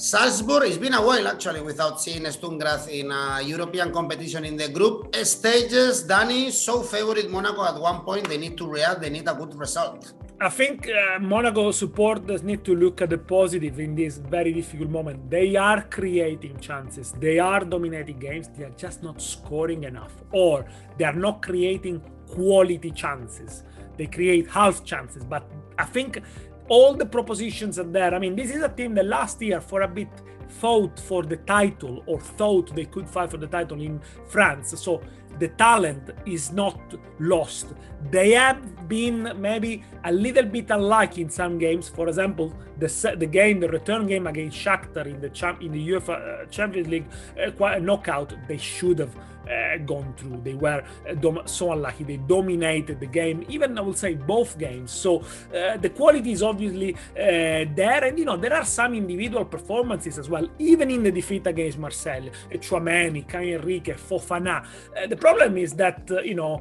Salzburg, 0.00 0.62
it's 0.62 0.76
been 0.78 0.94
a 0.94 1.04
while 1.04 1.26
actually 1.26 1.60
without 1.60 2.00
seeing 2.00 2.24
Sturm 2.30 2.56
Graz 2.56 2.86
in 2.86 3.10
a 3.10 3.42
European 3.42 3.92
competition 3.92 4.44
in 4.44 4.56
the 4.56 4.68
group 4.68 5.12
stages. 5.24 6.04
Danny, 6.04 6.52
so 6.52 6.84
favorite 6.84 7.28
Monaco 7.28 7.64
at 7.64 7.80
one 7.80 8.02
point, 8.02 8.28
they 8.28 8.38
need 8.38 8.56
to 8.58 8.68
react, 8.68 9.00
they 9.00 9.10
need 9.10 9.26
a 9.26 9.34
good 9.34 9.56
result. 9.56 10.12
I 10.40 10.50
think 10.50 10.86
uh, 10.88 11.18
Monaco 11.18 11.72
supporters 11.72 12.44
need 12.44 12.64
to 12.66 12.76
look 12.76 13.02
at 13.02 13.10
the 13.10 13.18
positive 13.18 13.80
in 13.80 13.96
this 13.96 14.18
very 14.18 14.52
difficult 14.52 14.88
moment. 14.88 15.28
They 15.28 15.56
are 15.56 15.82
creating 15.82 16.60
chances, 16.60 17.10
they 17.10 17.40
are 17.40 17.64
dominating 17.64 18.20
games, 18.20 18.50
they 18.56 18.62
are 18.62 18.76
just 18.76 19.02
not 19.02 19.20
scoring 19.20 19.82
enough, 19.82 20.14
or 20.30 20.64
they 20.96 21.06
are 21.06 21.12
not 21.26 21.42
creating 21.42 22.02
quality 22.28 22.92
chances. 22.92 23.64
They 23.96 24.06
create 24.06 24.48
half 24.48 24.84
chances, 24.84 25.24
but 25.24 25.50
I 25.76 25.86
think 25.86 26.22
all 26.68 26.94
the 26.94 27.06
propositions 27.06 27.78
are 27.78 27.84
there. 27.84 28.14
I 28.14 28.18
mean, 28.18 28.36
this 28.36 28.50
is 28.50 28.62
a 28.62 28.68
team 28.68 28.94
that 28.94 29.06
last 29.06 29.40
year, 29.42 29.60
for 29.60 29.82
a 29.82 29.88
bit, 29.88 30.08
fought 30.48 30.98
for 30.98 31.22
the 31.22 31.36
title 31.36 32.02
or 32.06 32.20
thought 32.20 32.74
they 32.74 32.86
could 32.86 33.08
fight 33.08 33.30
for 33.30 33.36
the 33.36 33.46
title 33.46 33.80
in 33.80 34.00
France. 34.26 34.78
So 34.80 35.02
the 35.38 35.48
talent 35.48 36.10
is 36.26 36.52
not 36.52 36.78
lost. 37.18 37.66
They 38.10 38.32
have 38.32 38.88
been 38.88 39.32
maybe 39.36 39.84
a 40.04 40.12
little 40.12 40.44
bit 40.44 40.70
unlucky 40.70 41.22
in 41.22 41.30
some 41.30 41.58
games. 41.58 41.88
For 41.88 42.08
example, 42.08 42.52
the 42.78 43.16
the 43.18 43.26
game, 43.26 43.60
the 43.60 43.68
return 43.68 44.06
game 44.06 44.26
against 44.26 44.56
Shakhtar 44.56 45.06
in 45.06 45.20
the 45.20 45.30
champ 45.30 45.62
in 45.62 45.72
the 45.72 45.88
UEFA 45.90 46.14
uh, 46.16 46.46
Champions 46.46 46.88
League 46.88 47.06
uh, 47.36 47.78
knockout, 47.78 48.34
they 48.46 48.58
should 48.58 48.98
have 48.98 49.14
uh, 49.48 49.78
gone 49.78 50.12
through. 50.16 50.40
They 50.44 50.54
were 50.54 50.82
uh, 51.08 51.46
so 51.46 51.72
unlucky. 51.72 52.04
They 52.04 52.16
dominated 52.18 53.00
the 53.00 53.06
game, 53.06 53.44
even 53.48 53.78
I 53.78 53.80
would 53.80 53.96
say 53.96 54.14
both 54.14 54.58
games. 54.58 54.90
So 54.90 55.20
uh, 55.54 55.76
the 55.78 55.90
quality 55.90 56.32
is 56.32 56.42
obviously 56.42 56.94
uh, 56.94 57.64
there, 57.74 58.04
and 58.04 58.18
you 58.18 58.24
know 58.24 58.36
there 58.36 58.54
are 58.54 58.64
some 58.64 58.94
individual 58.94 59.44
performances 59.44 60.18
as 60.18 60.28
well, 60.28 60.46
even 60.58 60.90
in 60.90 61.02
the 61.02 61.10
defeat 61.10 61.46
against 61.46 61.78
Marseille. 61.78 62.30
Tchouameni, 62.52 63.26
Caio 63.26 63.58
Henrique, 63.58 63.96
Fofana. 63.96 64.66
The 65.08 65.16
problem 65.28 65.58
is 65.58 65.74
that 65.74 66.00
you 66.24 66.34
know 66.34 66.60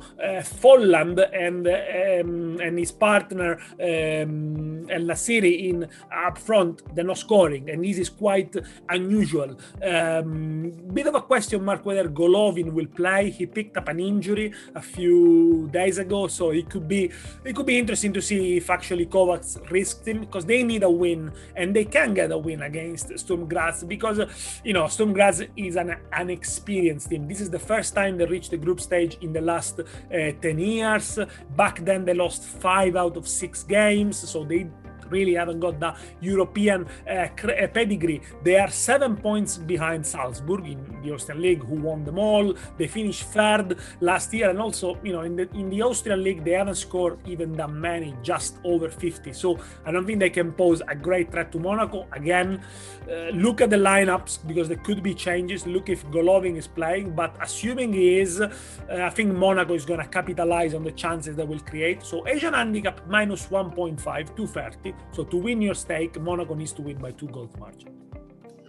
Volland 0.61 1.17
and 1.45 1.63
um, 1.67 2.59
and 2.65 2.77
his 2.77 2.91
partner 2.91 3.51
um, 3.89 4.89
El 4.89 5.03
Nasiri 5.11 5.69
in 5.69 5.87
up 6.11 6.37
front, 6.37 6.75
they're 6.93 7.11
not 7.13 7.17
scoring, 7.17 7.69
and 7.69 7.83
this 7.83 7.97
is 7.97 8.09
quite 8.09 8.53
unusual. 8.89 9.51
Um, 9.81 10.71
bit 10.93 11.07
of 11.07 11.15
a 11.15 11.21
question 11.21 11.63
mark 11.63 11.85
whether 11.85 12.09
Golovin 12.09 12.73
will 12.73 12.87
play. 12.87 13.29
He 13.29 13.45
picked 13.45 13.77
up 13.77 13.87
an 13.87 13.99
injury 13.99 14.53
a 14.75 14.81
few 14.81 15.69
days 15.71 15.97
ago, 15.97 16.27
so 16.27 16.51
it 16.51 16.69
could 16.69 16.87
be 16.87 17.11
it 17.45 17.55
could 17.55 17.65
be 17.65 17.77
interesting 17.77 18.13
to 18.13 18.21
see 18.21 18.57
if 18.57 18.69
actually 18.69 19.05
Kovac 19.05 19.71
risked 19.71 20.07
him 20.07 20.21
because 20.21 20.45
they 20.45 20.63
need 20.63 20.83
a 20.83 20.89
win 20.89 21.31
and 21.55 21.75
they 21.75 21.85
can 21.85 22.13
get 22.13 22.31
a 22.31 22.37
win 22.37 22.61
against 22.63 23.17
Sturm 23.19 23.47
Graz 23.47 23.83
because 23.83 24.19
you 24.63 24.73
know 24.73 24.87
Sturm 24.87 25.13
Graz 25.13 25.43
is 25.55 25.75
an 25.75 25.95
unexperienced 26.13 27.09
team. 27.09 27.27
This 27.27 27.41
is 27.41 27.49
the 27.49 27.59
first 27.59 27.95
time 27.95 28.17
they 28.17 28.25
reached 28.47 28.51
the 28.51 28.65
group 28.65 28.79
stage 28.79 29.17
in 29.21 29.33
the 29.33 29.41
last 29.41 29.79
uh, 29.79 30.31
10 30.41 30.59
years. 30.59 31.19
Back 31.55 31.83
then 31.83 32.05
they 32.05 32.13
lost 32.13 32.43
five 32.43 32.95
out 32.95 33.17
of 33.17 33.27
six 33.27 33.63
games, 33.63 34.17
so 34.17 34.43
they 34.43 34.69
really 35.09 35.33
haven't 35.33 35.59
got 35.59 35.79
the 35.79 35.95
European 36.21 36.85
uh, 37.07 37.11
uh, 37.11 37.67
pedigree. 37.67 38.21
They 38.43 38.57
are 38.57 38.69
seven 38.69 39.15
points 39.15 39.57
behind 39.57 40.05
Salzburg 40.05 40.67
in 40.67 41.01
the 41.03 41.11
Austrian 41.11 41.41
League, 41.41 41.63
who 41.63 41.75
won 41.75 42.03
them 42.03 42.19
all. 42.19 42.53
They 42.77 42.87
finished 42.87 43.23
third 43.23 43.77
last 44.01 44.33
year, 44.33 44.49
and 44.49 44.59
also, 44.59 44.97
you 45.03 45.13
know, 45.13 45.21
in 45.21 45.35
the 45.35 45.49
in 45.53 45.69
the 45.69 45.81
Austrian 45.81 46.23
League, 46.23 46.43
they 46.43 46.51
haven't 46.51 46.75
scored 46.75 47.17
even 47.27 47.53
that 47.53 47.69
many, 47.69 48.15
just 48.23 48.57
over 48.63 48.89
50. 48.89 49.33
So 49.33 49.59
I 49.85 49.91
don't 49.91 50.05
think 50.05 50.19
they 50.19 50.29
can 50.29 50.51
pose 50.51 50.81
a 50.87 50.95
great 50.95 51.31
threat 51.31 51.51
to 51.51 51.59
Monaco. 51.59 52.07
Again, 52.11 52.61
uh, 53.09 53.29
look 53.29 53.61
at 53.61 53.69
the 53.69 53.77
lineups 53.77 54.45
because 54.47 54.67
there 54.67 54.77
could 54.77 55.01
be 55.01 55.13
changes. 55.13 55.65
Look 55.65 55.89
if 55.89 56.05
Golovin 56.07 56.55
is 56.57 56.67
playing, 56.67 57.11
but 57.15 57.35
assuming 57.41 57.93
he 57.93 58.19
is, 58.19 58.41
uh, 58.41 58.49
I 58.89 59.09
think 59.09 59.33
Monaco 59.33 59.73
is 59.73 59.85
going 59.85 59.99
to 59.99 60.07
capitalize 60.07 60.73
on 60.73 60.83
the 60.83 60.91
chances 60.91 61.35
they 61.35 61.43
will 61.43 61.59
create. 61.59 62.03
So 62.03 62.27
Asian 62.27 62.53
handicap 62.53 63.07
minus 63.07 63.47
1.5, 63.47 63.97
230. 64.35 64.93
So 65.11 65.23
to 65.23 65.37
win 65.37 65.61
your 65.61 65.75
stake, 65.75 66.19
Monaco 66.21 66.53
needs 66.53 66.73
to 66.73 66.81
win 66.81 66.97
by 66.97 67.11
two 67.11 67.27
goals 67.27 67.55
margin. 67.57 67.89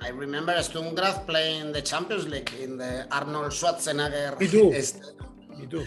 I 0.01 0.11
remember 0.11 0.55
Sturm 0.63 0.95
Graz 0.95 1.19
playing 1.27 1.73
the 1.73 1.83
Champions 1.83 2.29
League 2.29 2.53
in 2.61 2.79
the 2.79 3.07
Arnold 3.11 3.53
Schwarzenegger. 3.53 4.39
We 4.39 4.47
do. 4.47 4.71
Me 5.59 5.67
too. 5.67 5.85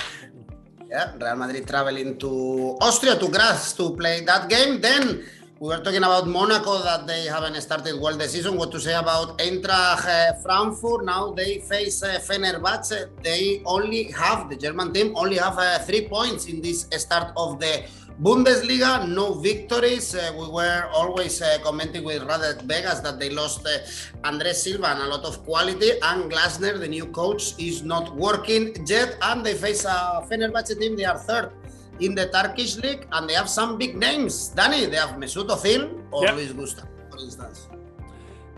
Yeah, 0.89 1.15
Real 1.15 1.37
Madrid 1.37 1.65
traveling 1.65 2.17
to 2.19 2.77
Austria 2.81 3.15
to 3.17 3.29
Graz 3.29 3.73
to 3.79 3.95
play 3.95 4.19
that 4.25 4.49
game. 4.49 4.81
Then 4.81 5.23
we 5.61 5.67
were 5.69 5.79
talking 5.79 6.03
about 6.03 6.27
Monaco 6.27 6.81
that 6.83 7.07
they 7.07 7.25
haven't 7.25 7.55
started 7.61 8.01
well 8.01 8.17
the 8.17 8.27
season. 8.27 8.57
What 8.57 8.71
to 8.73 8.79
say 8.81 8.95
about 8.95 9.37
Eintracht 9.37 10.05
uh, 10.05 10.33
Frankfurt? 10.41 11.05
Now 11.05 11.31
they 11.31 11.59
face 11.59 12.03
uh, 12.03 12.19
Fenerbahce. 12.19 13.07
They 13.23 13.61
only 13.65 14.11
have 14.11 14.49
the 14.49 14.57
German 14.57 14.91
team 14.91 15.13
only 15.15 15.37
have 15.37 15.57
uh, 15.57 15.79
three 15.79 16.09
points 16.09 16.47
in 16.47 16.61
this 16.61 16.87
start 16.97 17.31
of 17.37 17.59
the 17.59 17.83
Bundesliga, 18.21 19.09
no 19.09 19.33
victories. 19.33 20.13
Uh, 20.13 20.31
we 20.37 20.47
were 20.47 20.87
always 20.93 21.41
uh, 21.41 21.57
commenting 21.63 22.03
with 22.03 22.21
Radek 22.21 22.61
Vegas 22.63 22.99
that 22.99 23.19
they 23.19 23.31
lost 23.31 23.65
uh, 23.65 23.79
Andre 24.23 24.53
Silva 24.53 24.89
and 24.89 25.01
a 25.01 25.07
lot 25.07 25.25
of 25.25 25.43
quality. 25.43 25.93
And 26.03 26.31
Glasner, 26.31 26.79
the 26.79 26.87
new 26.87 27.07
coach, 27.07 27.55
is 27.57 27.81
not 27.81 28.15
working 28.15 28.75
yet. 28.85 29.17
And 29.23 29.43
they 29.43 29.55
face 29.55 29.85
a 29.85 30.23
Fenerbahce 30.29 30.79
team. 30.79 30.95
They 30.95 31.05
are 31.05 31.17
third 31.17 31.51
in 31.99 32.13
the 32.13 32.27
Turkish 32.29 32.77
league, 32.77 33.07
and 33.11 33.27
they 33.27 33.33
have 33.33 33.49
some 33.49 33.79
big 33.79 33.97
names. 33.97 34.49
Danny, 34.49 34.85
they 34.85 34.97
have 34.97 35.15
Mesut 35.15 35.47
Ozil 35.49 35.89
or 36.11 36.27
Luis 36.27 36.51
Gustavo, 36.51 36.89
for 37.09 37.17
instance. 37.19 37.69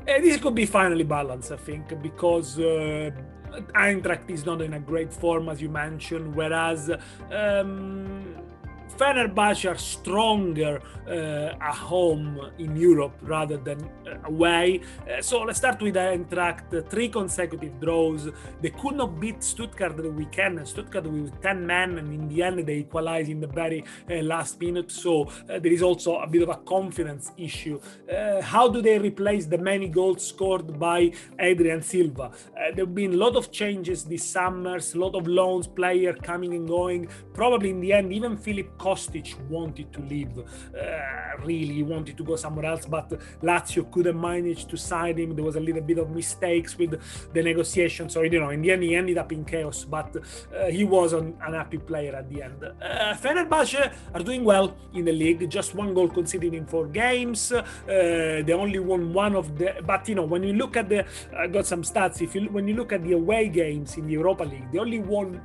Uh, 0.01 0.19
this 0.19 0.41
could 0.41 0.55
be 0.55 0.65
finally 0.65 1.05
balanced, 1.05 1.53
I 1.53 1.57
think, 1.57 2.01
because 2.01 2.59
uh, 2.59 3.11
Eintracht 3.75 4.29
is 4.29 4.45
not 4.45 4.61
in 4.61 4.73
a 4.73 4.79
great 4.79 5.13
form, 5.13 5.47
as 5.47 5.61
you 5.61 5.69
mentioned, 5.69 6.35
whereas 6.35 6.91
um, 7.31 8.25
Fenerbahce 8.97 9.69
are 9.69 9.77
stronger 9.77 10.81
uh, 11.07 11.55
at 11.59 11.75
home 11.75 12.39
in 12.59 12.75
Europe 12.75 13.15
rather 13.21 13.57
than 13.57 13.79
uh, 14.07 14.15
away. 14.25 14.81
Uh, 15.09 15.21
so 15.21 15.41
let's 15.41 15.57
start 15.57 15.81
with 15.81 15.95
Eintracht. 15.95 16.89
Three 16.89 17.09
consecutive 17.09 17.79
draws. 17.79 18.29
They 18.61 18.69
could 18.69 18.95
not 18.95 19.19
beat 19.19 19.43
Stuttgart 19.43 19.97
the 19.97 20.11
weekend. 20.11 20.65
Stuttgart 20.67 21.05
with 21.05 21.41
10 21.41 21.65
men, 21.65 21.97
and 21.97 22.13
in 22.13 22.27
the 22.27 22.43
end, 22.43 22.65
they 22.65 22.77
equalized 22.77 23.29
in 23.29 23.39
the 23.39 23.47
very 23.47 23.83
uh, 24.09 24.15
last 24.15 24.59
minute. 24.59 24.91
So 24.91 25.23
uh, 25.23 25.59
there 25.59 25.73
is 25.73 25.81
also 25.81 26.17
a 26.17 26.27
bit 26.27 26.43
of 26.43 26.49
a 26.49 26.57
confidence 26.57 27.31
issue. 27.37 27.79
Uh, 28.11 28.41
how 28.41 28.67
do 28.67 28.81
they 28.81 28.99
replace 28.99 29.45
the 29.45 29.57
many 29.57 29.87
goals 29.87 30.25
scored 30.27 30.79
by 30.79 31.11
Andre 31.39 31.81
Silva? 31.81 32.31
there 32.75 32.85
have 32.85 32.95
been 32.95 33.13
a 33.13 33.17
lot 33.17 33.35
of 33.35 33.51
changes 33.51 34.03
this 34.03 34.23
summer, 34.23 34.77
a 34.77 34.97
lot 34.97 35.15
of 35.15 35.27
loans, 35.27 35.67
player 35.67 36.13
coming 36.13 36.53
and 36.53 36.67
going. 36.67 37.07
Probably 37.33 37.69
in 37.69 37.79
the 37.79 37.93
end, 37.93 38.13
even 38.13 38.37
Filip 38.37 38.77
Kostic 38.83 39.27
wanted 39.49 39.87
to 39.93 40.01
leave. 40.01 40.37
Uh, 40.37 40.43
really 41.45 41.83
wanted 41.83 42.15
to 42.17 42.23
go 42.23 42.35
somewhere 42.35 42.65
else, 42.65 42.85
but 42.85 43.07
Lazio 43.41 43.89
couldn't 43.93 44.19
manage 44.19 44.65
to 44.65 44.75
sign 44.77 45.17
him. 45.17 45.35
There 45.35 45.45
was 45.45 45.55
a 45.55 45.65
little 45.67 45.81
bit 45.81 45.99
of 45.99 46.09
mistakes 46.09 46.77
with 46.77 46.91
the 47.33 47.41
negotiation. 47.41 48.09
So, 48.09 48.21
you 48.23 48.39
know, 48.41 48.49
in 48.49 48.61
the 48.61 48.71
end, 48.71 48.83
he 48.83 48.95
ended 48.95 49.17
up 49.17 49.31
in 49.31 49.45
chaos, 49.45 49.85
but 49.85 50.09
uh, 50.15 50.65
he 50.77 50.83
was 50.83 51.13
an 51.13 51.27
unhappy 51.47 51.77
player 51.77 52.13
at 52.15 52.29
the 52.29 52.43
end. 52.43 52.59
Uh, 52.63 53.13
Fenerbahce 53.23 53.93
are 54.13 54.23
doing 54.23 54.43
well 54.43 54.75
in 54.93 55.05
the 55.05 55.13
league, 55.13 55.49
just 55.49 55.75
one 55.75 55.93
goal 55.93 56.09
conceded 56.09 56.53
in 56.53 56.65
four 56.65 56.87
games. 56.87 57.51
Uh, 57.51 57.63
they 57.87 58.53
only 58.53 58.79
won 58.79 59.13
one 59.13 59.35
of 59.35 59.57
the, 59.57 59.75
but 59.85 60.07
you 60.09 60.15
know, 60.15 60.25
when 60.33 60.43
you 60.43 60.53
look 60.53 60.75
at 60.75 60.89
the, 60.89 61.05
I 61.37 61.47
got 61.47 61.65
some 61.65 61.83
stats. 61.83 62.21
If 62.21 62.35
you 62.35 62.41
when 62.55 62.67
you 62.67 62.75
look 62.75 62.91
at 62.91 63.01
the 63.03 63.13
away 63.13 63.47
games 63.47 63.97
in 63.97 64.07
the 64.07 64.13
Europa 64.13 64.43
League, 64.43 64.69
they 64.71 64.79
only 64.79 64.99
won 64.99 65.41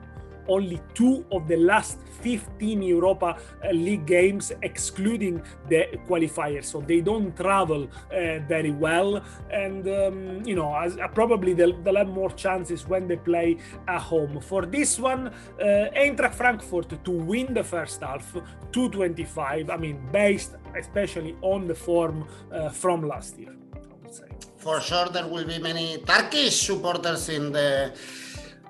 only 0.48 0.80
two 0.94 1.24
of 1.32 1.46
the 1.48 1.56
last 1.56 1.98
15 2.22 2.82
Europa 2.82 3.36
uh, 3.64 3.70
League 3.70 4.06
games, 4.06 4.52
excluding 4.62 5.42
the 5.68 5.86
qualifiers. 6.08 6.64
So 6.64 6.80
they 6.80 7.00
don't 7.00 7.36
travel 7.36 7.84
uh, 7.84 8.38
very 8.48 8.70
well, 8.70 9.22
and 9.50 9.86
um, 9.88 10.42
you 10.44 10.56
know, 10.56 10.74
as, 10.74 10.96
uh, 10.96 11.08
probably 11.08 11.54
they'll, 11.54 11.80
they'll, 11.82 11.96
have 11.96 12.08
more 12.08 12.30
chances 12.30 12.86
when 12.86 13.08
they 13.08 13.16
play 13.16 13.58
at 13.88 14.00
home. 14.00 14.40
For 14.40 14.64
this 14.66 14.98
one, 14.98 15.32
Eintracht 15.60 16.34
Frankfurt 16.34 17.04
to 17.04 17.10
win 17.10 17.54
the 17.54 17.64
first 17.64 18.02
half, 18.02 18.32
225. 18.72 19.70
I 19.70 19.76
mean, 19.76 20.00
based 20.12 20.54
especially 20.76 21.36
on 21.42 21.66
the 21.66 21.74
form 21.74 22.26
uh, 22.52 22.68
from 22.68 23.06
last 23.06 23.38
year. 23.38 23.54
I 23.74 23.78
would 24.02 24.14
say. 24.14 24.28
For 24.56 24.80
sure, 24.80 25.08
there 25.08 25.26
will 25.26 25.44
be 25.44 25.58
many 25.58 25.98
Turkish 25.98 26.66
supporters 26.66 27.28
in 27.28 27.52
the 27.52 27.92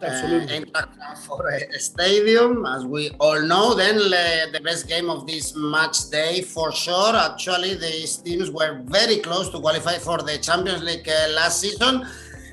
Absolutely. 0.00 0.64
Uh, 0.74 1.14
for 1.26 1.48
a 1.48 1.78
stadium, 1.78 2.64
as 2.66 2.84
we 2.84 3.10
all 3.18 3.40
know. 3.42 3.74
Then 3.74 3.96
the 3.96 4.60
best 4.62 4.88
game 4.88 5.10
of 5.10 5.26
this 5.26 5.54
match 5.56 6.10
day, 6.10 6.42
for 6.42 6.72
sure. 6.72 7.16
Actually, 7.16 7.74
these 7.74 8.16
teams 8.16 8.50
were 8.50 8.80
very 8.84 9.18
close 9.18 9.48
to 9.50 9.60
qualify 9.60 9.98
for 9.98 10.18
the 10.18 10.38
Champions 10.38 10.82
League 10.82 11.08
uh, 11.08 11.32
last 11.32 11.60
season. 11.60 12.06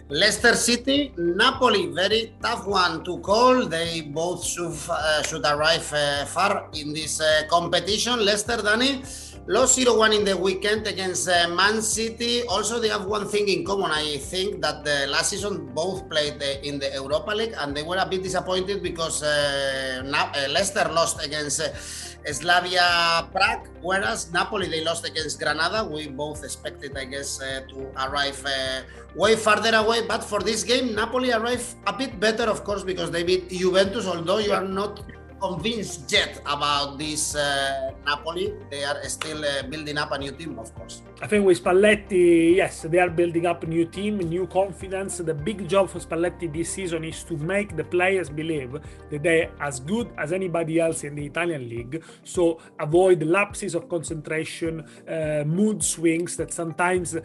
Leicester 0.08 0.54
City, 0.54 1.12
Napoli, 1.18 1.88
very 1.88 2.32
tough 2.40 2.68
one 2.68 3.04
to 3.04 3.18
call. 3.20 3.66
They 3.66 4.02
both 4.02 4.46
should, 4.46 4.78
uh, 4.88 5.24
should 5.24 5.44
arrive 5.44 5.92
uh, 5.94 6.26
far 6.26 6.70
in 6.74 6.94
this 6.94 7.20
uh, 7.20 7.44
competition. 7.50 8.24
Leicester, 8.24 8.58
Danny, 8.62 9.02
lost 9.48 9.78
0-1 9.78 10.18
in 10.18 10.26
the 10.26 10.36
weekend 10.36 10.88
against 10.88 11.30
uh, 11.30 11.48
Man 11.50 11.82
City. 11.82 12.42
Also, 12.48 12.80
they 12.80 12.90
have 12.90 13.06
one 13.06 13.28
thing 13.28 13.48
in 13.48 13.64
common. 13.64 13.92
I 13.92 14.18
think 14.18 14.62
that 14.62 14.84
the 14.84 15.06
last 15.08 15.30
season 15.30 15.68
both 15.74 16.10
played 16.10 16.42
in 16.64 16.80
the 16.80 16.90
Europa 16.94 17.32
League, 17.32 17.54
and 17.58 17.76
they 17.76 17.84
were 17.84 17.98
a 17.98 18.06
bit 18.06 18.24
disappointed 18.24 18.82
because 18.82 19.22
uh, 19.22 20.02
uh, 20.04 20.48
Leicester 20.50 20.90
lost 20.92 21.24
against 21.24 21.62
Slavia 22.26 23.30
Prague, 23.32 23.70
whereas 23.82 24.34
Napoli 24.34 24.68
they 24.68 24.84
lost 24.84 25.06
against 25.06 25.40
Granada. 25.40 25.86
We 25.86 26.08
both 26.08 26.44
expected, 26.44 26.98
I 26.98 27.06
guess, 27.06 27.40
uh, 27.40 27.62
to 27.70 27.92
arrive 28.02 28.44
uh, 28.46 28.82
way 29.16 29.36
farther 29.36 29.76
away. 29.76 30.08
But 30.08 30.24
for 30.24 30.40
this 30.40 30.64
game, 30.64 30.96
Napoli 30.96 31.32
arrived 31.32 31.76
a 31.86 31.94
bit 31.94 32.20
better, 32.20 32.44
of 32.44 32.64
course, 32.64 32.84
because 32.84 33.12
they 33.12 33.22
beat 33.24 33.50
Juventus. 33.50 34.08
Although 34.08 34.40
you 34.40 34.54
are 34.54 34.66
not 34.66 35.06
convinced 35.40 36.12
yet 36.12 36.42
about 36.46 36.98
this 36.98 37.36
uh, 37.36 37.92
Napoli. 38.06 38.54
They 38.70 38.84
are 38.84 39.02
still 39.10 39.44
uh, 39.46 39.64
building 39.64 39.98
up 39.98 40.12
a 40.12 40.18
new 40.18 40.32
team, 40.32 40.58
of 40.60 40.74
course. 40.76 41.02
I 41.22 41.28
think 41.28 41.46
with 41.46 41.64
Spalletti, 41.64 42.58
yes, 42.58 42.82
they 42.82 43.00
are 43.00 43.10
building 43.10 43.46
up 43.46 43.64
a 43.64 43.68
new 43.68 43.86
team, 43.86 44.18
new 44.18 44.46
confidence. 44.48 45.20
The 45.20 45.34
big 45.34 45.66
job 45.66 45.90
for 45.90 46.00
Spalletti 46.00 46.52
this 46.52 46.74
season 46.74 47.06
is 47.06 47.24
to 47.24 47.38
make 47.38 47.78
the 47.78 47.86
players 47.86 48.30
believe 48.30 48.74
that 49.10 49.24
they're 49.24 49.50
as 49.62 49.80
good 49.80 50.10
as 50.18 50.34
anybody 50.34 50.78
else 50.78 51.06
in 51.06 51.16
the 51.16 51.26
Italian 51.26 51.70
league. 51.70 52.04
So 52.26 52.60
avoid 52.78 53.24
lapses 53.24 53.76
of 53.76 53.88
concentration, 53.88 54.84
uh, 55.08 55.46
mood 55.46 55.82
swings 55.86 56.36
that 56.36 56.52
sometimes 56.52 57.16
uh, 57.16 57.22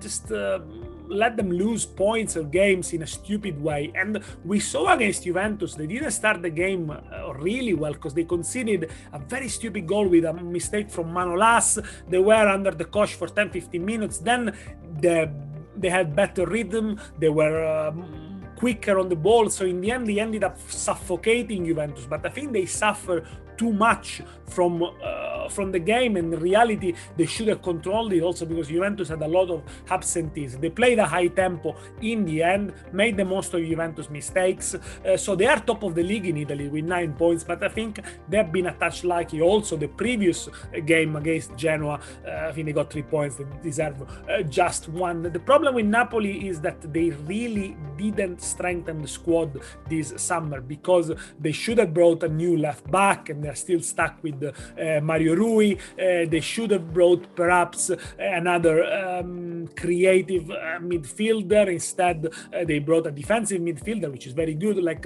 just 0.00 0.32
uh, 0.32 0.60
let 1.06 1.36
them 1.36 1.50
lose 1.52 1.84
points 1.84 2.34
or 2.34 2.44
games 2.44 2.94
in 2.94 3.02
a 3.02 3.06
stupid 3.06 3.62
way. 3.62 3.92
And 3.94 4.22
we 4.42 4.58
saw 4.58 4.94
against 4.94 5.24
Juventus, 5.24 5.74
they 5.74 5.86
didn't 5.86 6.12
start 6.12 6.40
the 6.40 6.50
game 6.50 6.90
uh, 6.90 7.34
really 7.34 7.74
well 7.74 7.92
because 7.92 8.14
they 8.14 8.24
conceded 8.24 8.90
a 9.12 9.18
very 9.18 9.48
stupid 9.48 9.86
goal 9.86 10.08
with 10.08 10.24
a 10.24 10.32
mistake 10.32 10.90
from 10.90 11.12
Manolas. 11.12 11.78
They 12.08 12.18
were 12.18 12.48
under 12.48 12.70
the 12.70 12.86
cosh 12.86 13.17
for 13.18 13.28
10 13.28 13.50
15 13.50 13.84
minutes. 13.84 14.18
Then 14.18 14.56
the, 15.00 15.30
they 15.76 15.90
had 15.90 16.14
better 16.14 16.46
rhythm, 16.46 17.00
they 17.18 17.28
were. 17.28 17.64
Um, 17.64 18.24
quicker 18.58 18.98
on 18.98 19.08
the 19.08 19.14
ball 19.14 19.48
so 19.48 19.64
in 19.64 19.80
the 19.80 19.88
end 19.88 20.04
they 20.08 20.18
ended 20.18 20.42
up 20.42 20.58
suffocating 20.68 21.64
Juventus 21.64 22.06
but 22.06 22.26
I 22.26 22.28
think 22.28 22.52
they 22.52 22.66
suffer 22.66 23.24
too 23.58 23.72
much 23.72 24.22
from 24.46 24.82
uh, 24.82 25.48
from 25.48 25.72
the 25.72 25.78
game. 25.78 26.16
And 26.16 26.32
in 26.32 26.40
reality, 26.40 26.94
they 27.16 27.26
should 27.26 27.48
have 27.48 27.62
controlled 27.62 28.12
it 28.12 28.22
also 28.22 28.46
because 28.46 28.68
Juventus 28.68 29.08
had 29.08 29.22
a 29.22 29.28
lot 29.28 29.50
of 29.50 29.62
absentees. 29.90 30.56
They 30.58 30.70
played 30.70 30.98
a 30.98 31.06
high 31.06 31.28
tempo 31.28 31.76
in 32.00 32.24
the 32.24 32.42
end, 32.42 32.72
made 32.92 33.16
the 33.16 33.24
most 33.24 33.54
of 33.54 33.64
Juventus 33.64 34.08
mistakes. 34.10 34.74
Uh, 34.74 35.16
so 35.16 35.34
they 35.34 35.46
are 35.46 35.60
top 35.60 35.82
of 35.82 35.94
the 35.94 36.02
league 36.02 36.26
in 36.26 36.36
Italy 36.36 36.68
with 36.68 36.84
nine 36.84 37.12
points. 37.14 37.44
But 37.44 37.62
I 37.62 37.68
think 37.68 38.00
they 38.28 38.36
have 38.38 38.52
been 38.52 38.66
a 38.66 38.74
touch 38.74 39.04
lucky. 39.04 39.40
Also, 39.40 39.76
the 39.76 39.88
previous 39.88 40.48
game 40.86 41.16
against 41.16 41.56
Genoa, 41.56 42.00
uh, 42.26 42.48
I 42.48 42.52
think 42.52 42.66
they 42.66 42.72
got 42.72 42.92
three 42.92 43.02
points. 43.02 43.36
They 43.36 43.44
deserve 43.62 44.02
uh, 44.02 44.42
just 44.42 44.88
one. 44.88 45.22
The 45.22 45.40
problem 45.40 45.74
with 45.74 45.86
Napoli 45.86 46.48
is 46.48 46.60
that 46.60 46.92
they 46.92 47.10
really 47.10 47.76
didn't 47.96 48.40
strengthen 48.40 49.02
the 49.02 49.08
squad 49.08 49.60
this 49.88 50.14
summer 50.16 50.60
because 50.60 51.12
they 51.40 51.52
should 51.52 51.78
have 51.78 51.92
brought 51.92 52.22
a 52.22 52.28
new 52.28 52.56
left 52.56 52.88
back 52.90 53.28
and 53.28 53.44
they're 53.48 53.54
still 53.54 53.80
stuck 53.80 54.22
with 54.22 54.38
uh, 54.44 55.00
Mario 55.00 55.34
Rui. 55.34 55.72
Uh, 55.74 56.28
they 56.34 56.40
should 56.40 56.70
have 56.70 56.92
brought 56.92 57.34
perhaps 57.34 57.90
another 58.18 58.76
um, 58.84 59.68
creative 59.74 60.50
uh, 60.50 60.78
midfielder. 60.92 61.72
Instead, 61.72 62.28
they 62.66 62.78
brought 62.78 63.06
a 63.06 63.10
defensive 63.10 63.60
midfielder, 63.62 64.12
which 64.12 64.26
is 64.26 64.34
very 64.34 64.52
good, 64.54 64.76
like 64.90 65.04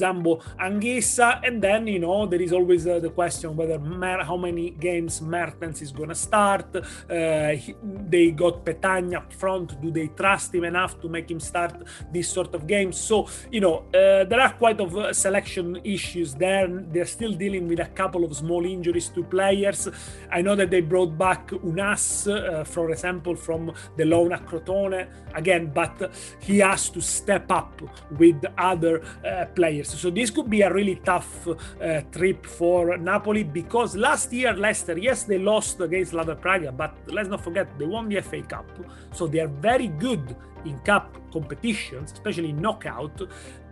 Zambo 0.00 0.40
Anguissa. 0.60 1.40
And 1.46 1.60
then, 1.60 1.88
you 1.88 1.98
know, 1.98 2.24
there 2.26 2.40
is 2.40 2.52
always 2.52 2.84
the 2.84 3.10
question 3.10 3.56
whether 3.56 3.78
Mer- 3.80 4.22
how 4.22 4.36
many 4.36 4.70
games 4.70 5.20
Mertens 5.20 5.82
is 5.82 5.90
going 5.90 6.10
to 6.10 6.14
start. 6.14 6.68
He, 7.08 7.74
they 8.14 8.30
got 8.30 8.64
Petagna 8.64 9.16
up 9.16 9.32
front. 9.32 9.80
Do 9.82 9.90
they 9.90 10.08
trust 10.08 10.54
him 10.54 10.64
enough 10.64 11.00
to 11.00 11.08
make 11.08 11.28
him 11.28 11.40
start 11.40 11.74
this 12.12 12.28
sort 12.28 12.54
of 12.54 12.66
games? 12.66 12.96
So, 12.96 13.28
you 13.50 13.60
know, 13.60 13.76
uh, 13.88 14.24
there 14.30 14.40
are 14.40 14.52
quite 14.52 14.78
of 14.80 14.96
uh, 14.96 15.12
selection 15.12 15.80
issues 15.82 16.34
there. 16.34 16.68
They're 16.92 17.12
still 17.18 17.32
dealing 17.32 17.66
with 17.72 17.80
a 17.80 17.90
couple 17.94 18.22
of 18.22 18.36
small 18.36 18.66
injuries 18.66 19.08
to 19.08 19.24
players. 19.24 19.88
I 20.30 20.42
know 20.42 20.54
that 20.56 20.70
they 20.70 20.82
brought 20.82 21.16
back 21.16 21.48
Ounas, 21.48 22.06
uh, 22.28 22.64
for 22.64 22.90
example, 22.90 23.34
from 23.34 23.72
the 23.96 24.04
loan 24.04 24.32
at 24.32 24.44
Crotone 24.46 25.08
again, 25.34 25.72
but 25.72 26.12
he 26.40 26.58
has 26.58 26.90
to 26.90 27.00
step 27.00 27.50
up 27.50 27.80
with 28.18 28.44
other 28.58 29.02
uh, 29.24 29.46
players. 29.54 29.88
So 29.88 30.10
this 30.10 30.28
could 30.30 30.50
be 30.50 30.60
a 30.60 30.72
really 30.72 30.96
tough 30.96 31.48
uh, 31.48 32.02
trip 32.12 32.44
for 32.44 32.98
Napoli 32.98 33.42
because 33.42 33.96
last 33.96 34.30
year 34.34 34.52
Leicester, 34.52 34.98
yes, 34.98 35.24
they 35.24 35.38
lost 35.38 35.80
against 35.80 36.10
Slavia 36.10 36.36
Praga, 36.36 36.72
but 36.72 36.94
let's 37.06 37.30
not 37.30 37.42
forget 37.42 37.66
they 37.78 37.86
won 37.86 38.10
the 38.10 38.20
FA 38.20 38.42
Cup, 38.42 38.68
so 39.14 39.26
they 39.26 39.40
are 39.40 39.48
very 39.48 39.88
good 39.88 40.36
in 40.66 40.78
cup 40.80 41.21
competitions, 41.32 42.12
especially 42.12 42.52
knockout. 42.52 43.22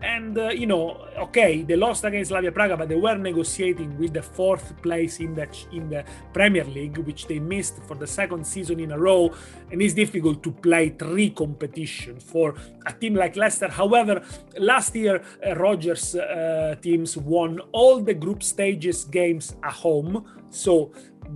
And 0.03 0.39
uh, 0.39 0.49
you 0.49 0.67
know, 0.67 1.07
okay, 1.19 1.63
they 1.63 1.77
lost 1.77 2.05
against 2.05 2.31
Slavia 2.31 2.53
Praga, 2.53 2.77
but 2.77 2.89
they 2.89 2.97
were 2.97 3.17
negotiating 3.17 3.99
with 3.99 4.15
the 4.15 4.23
fourth 4.23 4.81
place 4.83 5.21
in 5.21 5.35
the 5.35 5.47
in 5.73 5.91
the 5.91 6.05
Premier 6.33 6.65
League, 6.65 6.99
which 6.99 7.27
they 7.27 7.39
missed 7.39 7.83
for 7.87 7.97
the 7.97 8.07
second 8.07 8.47
season 8.47 8.81
in 8.81 8.93
a 8.93 8.99
row. 8.99 9.33
And 9.71 9.83
it's 9.83 9.95
difficult 9.95 10.43
to 10.43 10.53
play 10.53 10.89
three 10.91 11.31
competitions 11.31 12.25
for 12.25 12.55
a 12.87 12.93
team 12.93 13.15
like 13.15 13.37
Leicester. 13.37 13.69
However, 13.69 14.23
last 14.59 14.95
year 14.97 15.23
uh, 15.47 15.55
Rodgers' 15.57 16.15
uh, 16.15 16.77
teams 16.81 17.17
won 17.17 17.61
all 17.73 18.01
the 18.01 18.15
group 18.15 18.43
stages 18.43 19.05
games 19.05 19.55
at 19.63 19.73
home, 19.73 20.25
so 20.49 20.93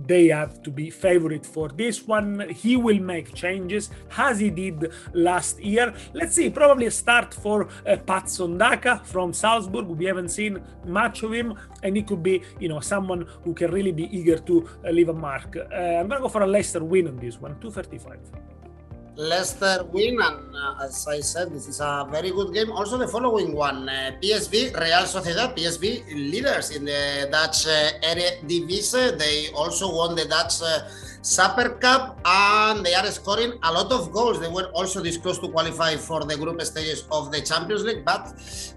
they 0.07 0.27
have 0.27 0.61
to 0.63 0.71
be 0.71 0.89
favorite 0.89 1.45
for 1.45 1.69
this 1.69 2.07
one. 2.07 2.49
He 2.49 2.75
will 2.75 2.99
make 2.99 3.33
changes 3.33 3.89
as 4.17 4.39
he 4.39 4.49
did 4.49 4.91
last 5.13 5.59
year. 5.59 5.93
Let's 6.13 6.35
see, 6.35 6.49
probably 6.49 6.87
a 6.87 6.91
start 6.91 7.33
for 7.33 7.67
uh, 7.85 7.97
Patson 7.97 8.57
Daka 8.57 9.01
from 9.03 9.33
Salzburg. 9.33 9.87
We 9.87 10.05
haven't 10.05 10.29
seen 10.29 10.61
much 10.85 11.23
of 11.23 11.33
him, 11.33 11.57
and 11.83 11.95
he 11.95 12.03
could 12.03 12.23
be, 12.23 12.41
you 12.59 12.69
know, 12.69 12.79
someone 12.79 13.27
who 13.43 13.53
can 13.53 13.71
really 13.71 13.91
be 13.91 14.05
eager 14.15 14.37
to 14.37 14.67
uh, 14.85 14.89
leave 14.89 15.09
a 15.09 15.13
mark. 15.13 15.55
Uh, 15.55 15.75
I'm 15.75 16.07
gonna 16.07 16.21
go 16.21 16.29
for 16.29 16.41
a 16.41 16.47
Leicester 16.47 16.83
win 16.83 17.07
on 17.07 17.17
this 17.17 17.39
one, 17.39 17.59
235. 17.59 18.19
Leicester 19.17 19.85
win, 19.93 20.19
and 20.21 20.55
uh, 20.55 20.83
as 20.83 21.07
I 21.07 21.21
said, 21.21 21.51
this 21.51 21.67
is 21.67 21.79
a 21.79 22.05
very 22.11 22.31
good 22.31 22.53
game. 22.53 22.69
Also, 22.71 22.97
the 22.97 23.07
following 23.07 23.55
one 23.55 23.87
uh, 23.87 24.11
PSV, 24.21 24.75
Real 24.75 25.07
Sociedad, 25.07 25.55
PSV 25.55 26.05
leaders 26.11 26.71
in 26.71 26.83
the 26.83 27.29
Dutch 27.31 27.65
uh, 27.65 27.91
Eredivisie. 28.03 29.17
They 29.17 29.51
also 29.55 29.95
won 29.95 30.15
the 30.15 30.25
Dutch 30.25 30.61
uh, 30.61 30.79
Super 31.25 31.69
Cup 31.81 32.19
and 32.23 32.85
they 32.85 32.93
are 32.93 33.07
scoring 33.07 33.53
a 33.63 33.73
lot 33.73 33.91
of 33.91 34.11
goals. 34.11 34.39
They 34.39 34.47
were 34.47 34.69
also 34.75 35.01
this 35.01 35.17
close 35.17 35.39
to 35.39 35.47
qualify 35.47 35.95
for 35.95 36.23
the 36.23 36.37
group 36.37 36.61
stages 36.61 37.07
of 37.11 37.31
the 37.31 37.41
Champions 37.41 37.83
League, 37.83 38.05
but 38.05 38.31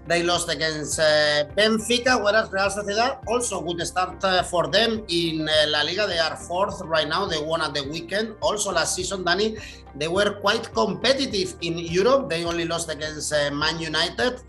they 0.07 0.23
lost 0.23 0.49
against 0.49 0.99
uh, 0.99 1.45
Benfica, 1.55 2.17
whereas 2.23 2.51
Real 2.51 2.69
Sociedad 2.69 3.19
also 3.27 3.61
good 3.61 3.85
start 3.85 4.23
uh, 4.23 4.41
for 4.41 4.65
them 4.65 5.05
in 5.09 5.47
uh, 5.47 5.53
La 5.67 5.83
Liga. 5.83 6.07
They 6.07 6.17
are 6.17 6.35
fourth 6.35 6.81
right 6.85 7.07
now. 7.07 7.27
They 7.27 7.39
won 7.39 7.61
at 7.61 7.75
the 7.75 7.83
weekend. 7.83 8.33
Also 8.41 8.71
last 8.71 8.95
season, 8.95 9.23
Danny, 9.23 9.57
they 9.93 10.07
were 10.07 10.33
quite 10.41 10.73
competitive 10.73 11.53
in 11.61 11.77
Europe. 11.77 12.31
They 12.31 12.45
only 12.45 12.65
lost 12.65 12.89
against 12.89 13.31
uh, 13.31 13.51
Man 13.51 13.79
United. 13.79 14.41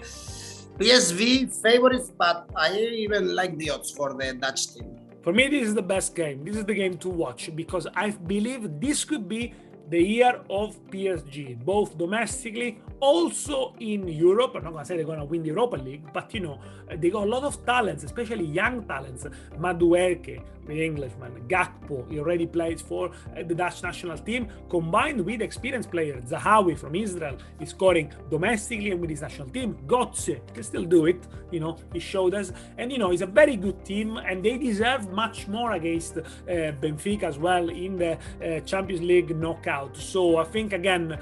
PSV 0.78 1.52
favorites, 1.60 2.10
but 2.16 2.48
I 2.56 2.78
even 2.78 3.34
like 3.36 3.58
the 3.58 3.68
odds 3.68 3.90
for 3.90 4.14
the 4.14 4.32
Dutch 4.32 4.72
team. 4.72 4.99
For 5.22 5.34
me, 5.34 5.48
this 5.48 5.68
is 5.68 5.74
the 5.74 5.82
best 5.82 6.14
game. 6.14 6.44
This 6.44 6.56
is 6.56 6.64
the 6.64 6.74
game 6.74 6.96
to 6.98 7.10
watch 7.10 7.50
because 7.54 7.86
I 7.94 8.10
believe 8.10 8.80
this 8.80 9.04
could 9.04 9.28
be 9.28 9.52
the 9.90 10.00
year 10.00 10.40
of 10.48 10.78
PSV, 10.90 11.62
both 11.64 11.98
domestically, 11.98 12.80
also 13.00 13.74
in 13.80 14.08
Europe. 14.08 14.52
I'm 14.54 14.64
not 14.64 14.72
gonna 14.72 14.84
say 14.84 14.96
they're 14.96 15.04
gonna 15.04 15.24
win 15.24 15.42
the 15.42 15.48
Europa 15.48 15.76
League, 15.76 16.10
but 16.12 16.32
you 16.32 16.40
know, 16.40 16.60
they 16.96 17.10
got 17.10 17.24
a 17.26 17.30
lot 17.30 17.42
of 17.42 17.66
talents, 17.66 18.04
especially 18.04 18.44
young 18.46 18.84
talents. 18.84 19.26
Madueke, 19.58 20.42
Englishman, 20.78 21.32
Gakpo, 21.48 22.08
he 22.10 22.18
already 22.18 22.46
plays 22.46 22.80
for 22.80 23.10
uh, 23.10 23.42
the 23.42 23.54
Dutch 23.54 23.82
national 23.82 24.18
team, 24.18 24.48
combined 24.68 25.24
with 25.24 25.42
experienced 25.42 25.90
players. 25.90 26.24
Zahavi 26.24 26.78
from 26.78 26.94
Israel 26.94 27.36
is 27.60 27.70
scoring 27.70 28.12
domestically 28.30 28.90
and 28.90 29.00
with 29.00 29.10
his 29.10 29.22
national 29.22 29.48
team. 29.48 29.76
Götze 29.86 30.40
can 30.54 30.62
still 30.62 30.84
do 30.84 31.06
it, 31.06 31.26
you 31.50 31.60
know, 31.60 31.76
he 31.92 31.98
showed 31.98 32.34
us. 32.34 32.52
And 32.78 32.90
you 32.92 32.98
know, 32.98 33.10
he's 33.10 33.22
a 33.22 33.26
very 33.26 33.56
good 33.56 33.84
team, 33.84 34.16
and 34.16 34.44
they 34.44 34.58
deserve 34.58 35.10
much 35.12 35.48
more 35.48 35.72
against 35.72 36.18
uh, 36.18 36.22
Benfica 36.46 37.24
as 37.24 37.38
well 37.38 37.68
in 37.68 37.96
the 37.96 38.12
uh, 38.16 38.60
Champions 38.60 39.02
League 39.02 39.36
knockout. 39.36 39.96
So 39.96 40.38
I 40.38 40.44
think 40.44 40.72
again, 40.72 41.12
uh, 41.12 41.18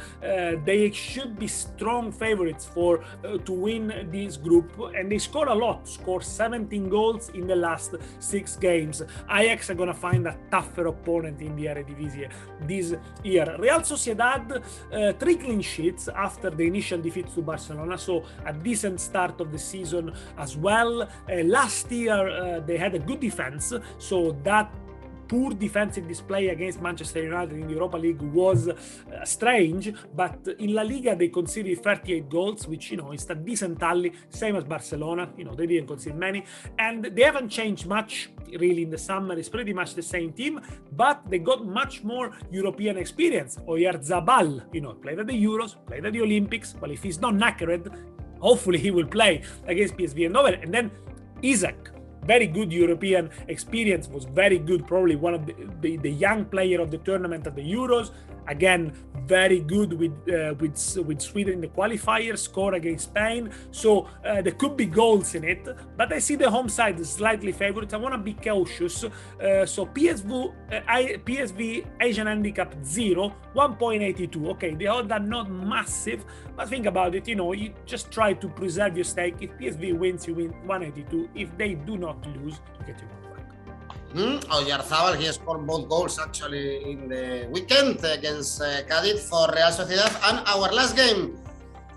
they 0.65 0.91
should 0.91 1.39
be 1.39 1.47
strong 1.47 2.13
favorites 2.13 2.65
for 2.67 3.05
uh, 3.25 3.39
to 3.39 3.53
win 3.53 4.09
this 4.11 4.37
group, 4.37 4.71
and 4.95 5.11
they 5.11 5.19
score 5.19 5.49
a 5.49 5.55
lot. 5.55 5.89
Score 5.89 6.21
17 6.23 6.89
goals 6.89 7.31
in 7.31 7.47
the 7.47 7.57
last 7.57 7.95
six 8.19 8.57
games. 8.57 9.03
Ajax 9.39 9.71
are 9.71 9.75
gonna 9.75 9.95
find 9.95 10.27
a 10.27 10.37
tougher 10.51 10.87
opponent 10.89 11.41
in 11.41 11.55
the 11.57 11.67
Eredivisie 11.67 12.29
this 12.63 12.95
year. 13.23 13.57
Real 13.59 13.81
Sociedad 13.81 14.47
uh, 14.57 15.13
three 15.21 15.37
clean 15.37 15.61
sheets 15.61 16.09
after 16.09 16.51
the 16.51 16.67
initial 16.67 17.01
defeat 17.01 17.29
to 17.35 17.41
Barcelona, 17.43 17.97
so 17.97 18.25
a 18.47 18.53
decent 18.53 19.01
start 19.01 19.41
of 19.41 19.53
the 19.53 19.59
season 19.59 20.13
as 20.37 20.57
well. 20.57 21.03
Uh, 21.03 21.09
last 21.45 21.91
year 21.93 22.29
uh, 22.29 22.61
they 22.61 22.77
had 22.77 22.95
a 22.95 22.99
good 22.99 23.21
defense, 23.21 23.73
so 23.99 24.37
that 24.43 24.73
poor 25.29 25.53
defensive 25.53 26.09
display 26.09 26.49
against 26.49 26.81
Manchester 26.81 27.23
United 27.23 27.53
in 27.53 27.67
the 27.67 27.75
Europa 27.75 27.97
League 27.97 28.21
was 28.23 28.69
uh, 28.69 28.75
strange, 29.25 29.93
but 30.15 30.49
in 30.59 30.75
La 30.75 30.83
Liga 30.83 31.15
they 31.15 31.29
conceded 31.29 31.83
38 31.83 32.29
goals, 32.29 32.67
which 32.67 32.91
you 32.91 32.97
know 32.97 33.13
is 33.13 33.29
a 33.29 33.35
decent 33.35 33.79
tally, 33.79 34.13
same 34.31 34.57
as 34.57 34.65
Barcelona. 34.65 35.29
You 35.37 35.45
know 35.45 35.55
they 35.55 35.67
didn't 35.67 35.87
concede 35.87 36.17
many, 36.17 36.45
and 36.79 37.05
they 37.05 37.23
haven't 37.23 37.51
changed 37.51 37.87
much 37.87 38.31
really 38.59 38.83
in 38.83 38.91
the 38.91 38.99
summer. 38.99 39.39
It's 39.39 39.49
pretty 39.49 39.75
much 39.75 39.95
the 39.95 40.03
same 40.03 40.33
team, 40.33 40.61
but 40.93 41.23
they 41.29 41.39
got 41.39 41.67
much 41.67 42.03
more 42.03 42.33
European 42.51 42.97
experience. 42.97 43.59
Oyarzabal, 43.69 44.63
you 44.73 44.81
know, 44.81 44.95
played 44.95 45.19
at 45.19 45.27
the 45.27 45.45
Euros, 45.45 45.77
played 45.87 46.07
at 46.07 46.13
the 46.13 46.23
Olympics. 46.23 46.75
Well, 46.81 46.91
if 46.91 47.03
he's 47.03 47.21
not 47.21 47.35
knackered, 47.35 47.95
hopefully 48.41 48.79
he 48.79 48.91
will 48.91 49.07
play 49.07 49.43
against 49.67 49.97
PSV 49.97 50.31
Eindhoven, 50.31 50.63
and 50.63 50.73
then 50.73 50.91
Isak 51.43 51.98
very 52.29 52.47
good 52.47 52.71
European 52.73 53.31
experience, 53.49 54.07
was 54.09 54.25
very 54.25 54.59
good, 54.59 54.87
probably 54.87 55.17
one 55.17 55.35
of 55.35 55.47
the, 55.47 55.55
the, 55.81 55.97
the 55.97 56.11
young 56.27 56.45
player 56.45 56.79
of 56.81 56.91
the 56.91 56.99
tournament 56.99 57.47
at 57.47 57.57
the 57.57 57.67
Euros. 57.79 58.11
Again, 58.49 58.93
very 59.27 59.61
good 59.61 59.93
with 59.93 60.17
uh, 60.29 60.55
with 60.59 60.77
with 61.07 61.21
Sweden 61.21 61.55
in 61.55 61.61
the 61.61 61.69
qualifiers, 61.69 62.39
score 62.39 62.75
against 62.75 63.05
Spain. 63.11 63.51
So 63.71 64.09
uh, 64.25 64.41
there 64.41 64.55
could 64.55 64.77
be 64.77 64.87
goals 64.87 65.35
in 65.35 65.45
it, 65.45 65.69
but 65.97 66.13
I 66.13 66.19
see 66.19 66.35
the 66.35 66.51
home 66.51 66.69
side 66.69 66.99
is 66.99 67.11
slightly 67.11 67.53
favourite. 67.53 67.93
I 67.93 67.99
want 67.99 68.15
to 68.15 68.19
be 68.19 68.33
cautious. 68.33 69.05
Uh, 69.05 69.67
so 69.67 69.85
PSV 69.87 70.53
uh, 70.73 70.81
PSV 71.27 71.87
Asian 72.01 72.27
handicap 72.27 72.75
zero, 72.83 73.35
1.82. 73.55 74.49
Okay, 74.53 74.75
the 74.75 74.87
odds 74.87 75.13
are 75.13 75.21
not 75.21 75.51
massive, 75.51 76.25
but 76.57 76.69
think 76.69 76.87
about 76.87 77.15
it. 77.15 77.29
You 77.29 77.37
know, 77.37 77.53
you 77.53 77.75
just 77.85 78.11
try 78.11 78.33
to 78.33 78.49
preserve 78.49 78.97
your 78.97 79.05
stake. 79.05 79.37
If 79.41 79.51
PSV 79.59 79.99
wins, 79.99 80.27
you 80.27 80.35
win 80.35 80.51
182. 80.67 81.29
If 81.35 81.57
they 81.59 81.75
do 81.75 81.99
not 81.99 82.27
lose, 82.27 82.61
you 82.81 82.87
get 82.87 82.99
your 82.99 83.11
money. 83.11 83.28
Mm, 84.15 84.41
Oyarzabal, 84.49 85.17
he 85.19 85.27
scored 85.31 85.67
both 85.67 85.87
goals 85.87 86.19
actually 86.19 86.91
in 86.91 87.09
the 87.09 87.47
weekend 87.51 88.03
against 88.03 88.63
uh, 88.63 88.83
Cadiz 88.89 89.29
for 89.29 89.47
Real 89.55 89.69
Sociedad. 89.69 90.11
And 90.31 90.41
our 90.49 90.73
last 90.73 90.97
game, 90.97 91.37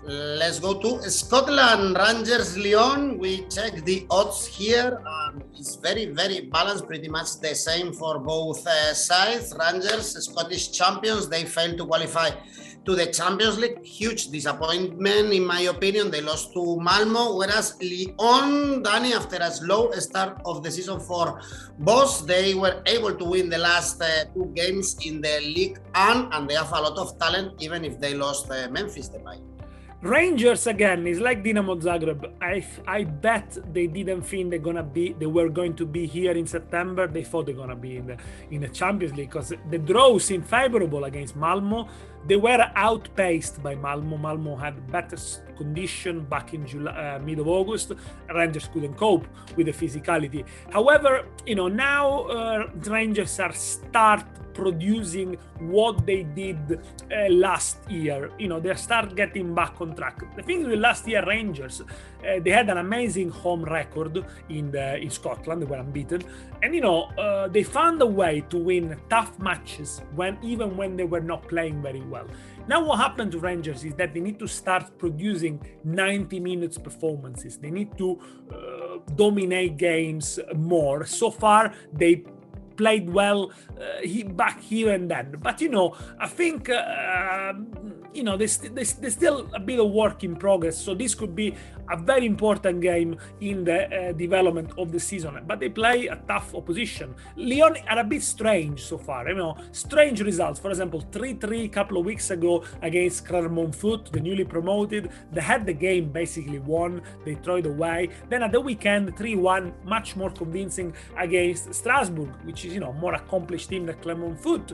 let's 0.04 0.58
go 0.60 0.74
to 0.78 1.10
Scotland, 1.10 1.96
Rangers 1.96 2.58
Lyon. 2.58 3.16
We 3.18 3.46
check 3.48 3.82
the 3.86 4.06
odds 4.10 4.44
here. 4.46 5.00
Um, 5.06 5.42
it's 5.58 5.76
very, 5.76 6.04
very 6.06 6.40
balanced, 6.40 6.86
pretty 6.86 7.08
much 7.08 7.40
the 7.40 7.54
same 7.54 7.94
for 7.94 8.18
both 8.18 8.66
uh, 8.66 8.92
sides. 8.92 9.54
Rangers, 9.58 10.22
Scottish 10.22 10.70
champions, 10.70 11.30
they 11.30 11.46
failed 11.46 11.78
to 11.78 11.86
qualify 11.86 12.28
to 12.84 12.94
the 12.94 13.06
Champions 13.06 13.58
League. 13.58 13.84
Huge 13.84 14.28
disappointment, 14.28 15.32
in 15.32 15.46
my 15.46 15.60
opinion. 15.62 16.10
They 16.10 16.20
lost 16.20 16.52
to 16.54 16.80
Malmo, 16.80 17.36
whereas 17.36 17.76
Lyon, 17.80 18.82
Danny, 18.82 19.14
after 19.14 19.38
a 19.40 19.50
slow 19.50 19.90
start 19.92 20.40
of 20.44 20.62
the 20.62 20.70
season 20.70 21.00
for 21.00 21.40
Bosz, 21.80 22.26
they 22.26 22.54
were 22.54 22.82
able 22.86 23.14
to 23.14 23.24
win 23.24 23.48
the 23.48 23.58
last 23.58 24.00
uh, 24.00 24.24
two 24.34 24.52
games 24.54 24.96
in 25.04 25.20
the 25.20 25.40
league 25.40 25.78
and, 25.94 26.32
and 26.32 26.48
they 26.48 26.54
have 26.54 26.72
a 26.72 26.80
lot 26.80 26.98
of 26.98 27.18
talent, 27.18 27.60
even 27.62 27.84
if 27.84 28.00
they 28.00 28.14
lost 28.14 28.50
uh, 28.50 28.68
Memphis 28.70 29.08
Depay. 29.08 29.40
Rangers 30.02 30.66
again 30.66 31.06
is 31.06 31.20
like 31.20 31.44
Dinamo 31.44 31.80
Zagreb. 31.80 32.26
I 32.42 32.66
I 32.88 33.04
bet 33.04 33.56
they 33.72 33.86
didn't 33.86 34.22
think 34.22 34.50
they're 34.50 34.58
gonna 34.58 34.82
be 34.82 35.12
they 35.12 35.26
were 35.26 35.48
going 35.48 35.76
to 35.76 35.86
be 35.86 36.06
here 36.06 36.32
in 36.32 36.44
September. 36.44 37.06
They 37.06 37.22
thought 37.22 37.46
they're 37.46 37.54
gonna 37.54 37.76
be 37.76 37.98
in 37.98 38.08
the 38.08 38.16
in 38.50 38.62
the 38.62 38.68
Champions 38.68 39.16
League 39.16 39.30
because 39.30 39.52
the 39.70 39.78
draw 39.78 40.18
seemed 40.18 40.48
favorable 40.48 41.04
against 41.04 41.36
Malmo. 41.36 41.86
They 42.26 42.36
were 42.36 42.70
outpaced 42.76 43.62
by 43.62 43.74
Malmo. 43.74 44.16
Malmo 44.16 44.56
had 44.56 44.90
better 44.90 45.16
condition 45.56 46.24
back 46.24 46.54
in 46.54 46.66
July, 46.66 46.92
uh, 46.92 47.18
mid 47.18 47.38
of 47.38 47.48
August. 47.48 47.92
Rangers 48.32 48.68
couldn't 48.72 48.94
cope 48.94 49.26
with 49.56 49.66
the 49.66 49.72
physicality. 49.72 50.44
However, 50.70 51.26
you 51.46 51.54
know 51.54 51.68
now 51.68 52.22
uh, 52.22 52.70
Rangers 52.86 53.40
are 53.40 53.52
start 53.52 54.24
producing 54.54 55.36
what 55.58 56.06
they 56.06 56.22
did 56.22 56.80
uh, 57.10 57.28
last 57.28 57.78
year. 57.90 58.30
You 58.38 58.48
know, 58.48 58.60
they 58.60 58.74
start 58.74 59.14
getting 59.16 59.54
back 59.54 59.80
on 59.80 59.94
track. 59.94 60.20
The 60.36 60.42
thing 60.42 60.68
with 60.68 60.78
last 60.78 61.06
year 61.06 61.24
Rangers, 61.26 61.80
uh, 61.80 62.40
they 62.44 62.50
had 62.50 62.68
an 62.70 62.78
amazing 62.78 63.30
home 63.30 63.64
record 63.64 64.24
in 64.48 64.70
the, 64.70 64.98
in 64.98 65.10
Scotland. 65.10 65.62
They 65.62 65.66
were 65.66 65.76
unbeaten, 65.76 66.22
and 66.62 66.74
you 66.74 66.80
know 66.80 67.04
uh, 67.18 67.48
they 67.48 67.62
found 67.62 68.00
a 68.02 68.06
way 68.06 68.44
to 68.50 68.58
win 68.58 68.96
tough 69.08 69.38
matches 69.38 70.02
when 70.14 70.38
even 70.42 70.76
when 70.76 70.96
they 70.96 71.04
were 71.04 71.20
not 71.20 71.48
playing 71.48 71.82
very 71.82 72.02
well. 72.02 72.26
Now, 72.68 72.84
what 72.84 72.98
happened 72.98 73.32
to 73.32 73.38
Rangers 73.38 73.84
is 73.84 73.94
that 73.94 74.14
they 74.14 74.20
need 74.20 74.38
to 74.38 74.46
start 74.46 74.96
producing 74.96 75.60
90 75.82 76.38
minutes 76.38 76.78
performances. 76.78 77.56
They 77.58 77.70
need 77.70 77.98
to 77.98 78.20
uh, 78.52 78.98
dominate 79.16 79.76
games 79.76 80.38
more. 80.54 81.04
So 81.04 81.30
far, 81.30 81.74
they 81.92 82.24
played 82.82 83.08
well 83.10 83.52
uh, 83.80 84.02
he, 84.02 84.24
back 84.24 84.60
here 84.60 84.90
and 84.90 85.08
then. 85.08 85.36
But 85.40 85.60
you 85.60 85.68
know, 85.68 85.94
I 86.18 86.26
think 86.26 86.68
uh, 86.68 87.52
you 88.14 88.22
know, 88.22 88.36
there's, 88.36 88.58
there's, 88.58 88.94
there's, 88.94 89.14
still 89.14 89.48
a 89.54 89.60
bit 89.60 89.78
of 89.78 89.90
work 89.90 90.24
in 90.24 90.36
progress. 90.36 90.76
So 90.76 90.94
this 90.94 91.14
could 91.14 91.34
be 91.34 91.54
a 91.90 91.96
very 91.96 92.26
important 92.26 92.80
game 92.80 93.16
in 93.40 93.64
the 93.64 94.10
uh, 94.10 94.12
development 94.12 94.72
of 94.78 94.92
the 94.92 95.00
season. 95.00 95.38
But 95.46 95.60
they 95.60 95.68
play 95.68 96.06
a 96.06 96.16
tough 96.28 96.54
opposition. 96.54 97.14
Lyon 97.36 97.76
are 97.88 98.00
a 98.00 98.04
bit 98.04 98.22
strange 98.22 98.82
so 98.82 98.98
far. 98.98 99.28
You 99.28 99.36
know, 99.36 99.56
strange 99.72 100.20
results. 100.22 100.60
For 100.60 100.70
example, 100.70 101.02
3-3 101.10 101.64
a 101.64 101.68
couple 101.68 101.98
of 101.98 102.04
weeks 102.04 102.30
ago 102.30 102.64
against 102.82 103.26
Clermont 103.26 103.74
Foot, 103.74 104.06
the 104.12 104.20
newly 104.20 104.44
promoted. 104.44 105.10
They 105.32 105.40
had 105.40 105.66
the 105.66 105.74
game 105.74 106.10
basically 106.10 106.58
won. 106.58 107.02
They 107.24 107.34
threw 107.36 107.56
it 107.56 107.66
away. 107.66 108.10
Then 108.28 108.42
at 108.42 108.52
the 108.52 108.60
weekend, 108.60 109.16
3-1, 109.16 109.84
much 109.84 110.16
more 110.16 110.30
convincing 110.30 110.94
against 111.16 111.72
Strasbourg, 111.74 112.30
which 112.44 112.64
is 112.64 112.74
you 112.74 112.80
know 112.80 112.92
more 112.94 113.14
accomplished 113.14 113.68
team 113.70 113.86
than 113.86 113.96
Clermont 113.96 114.40
Foot. 114.40 114.72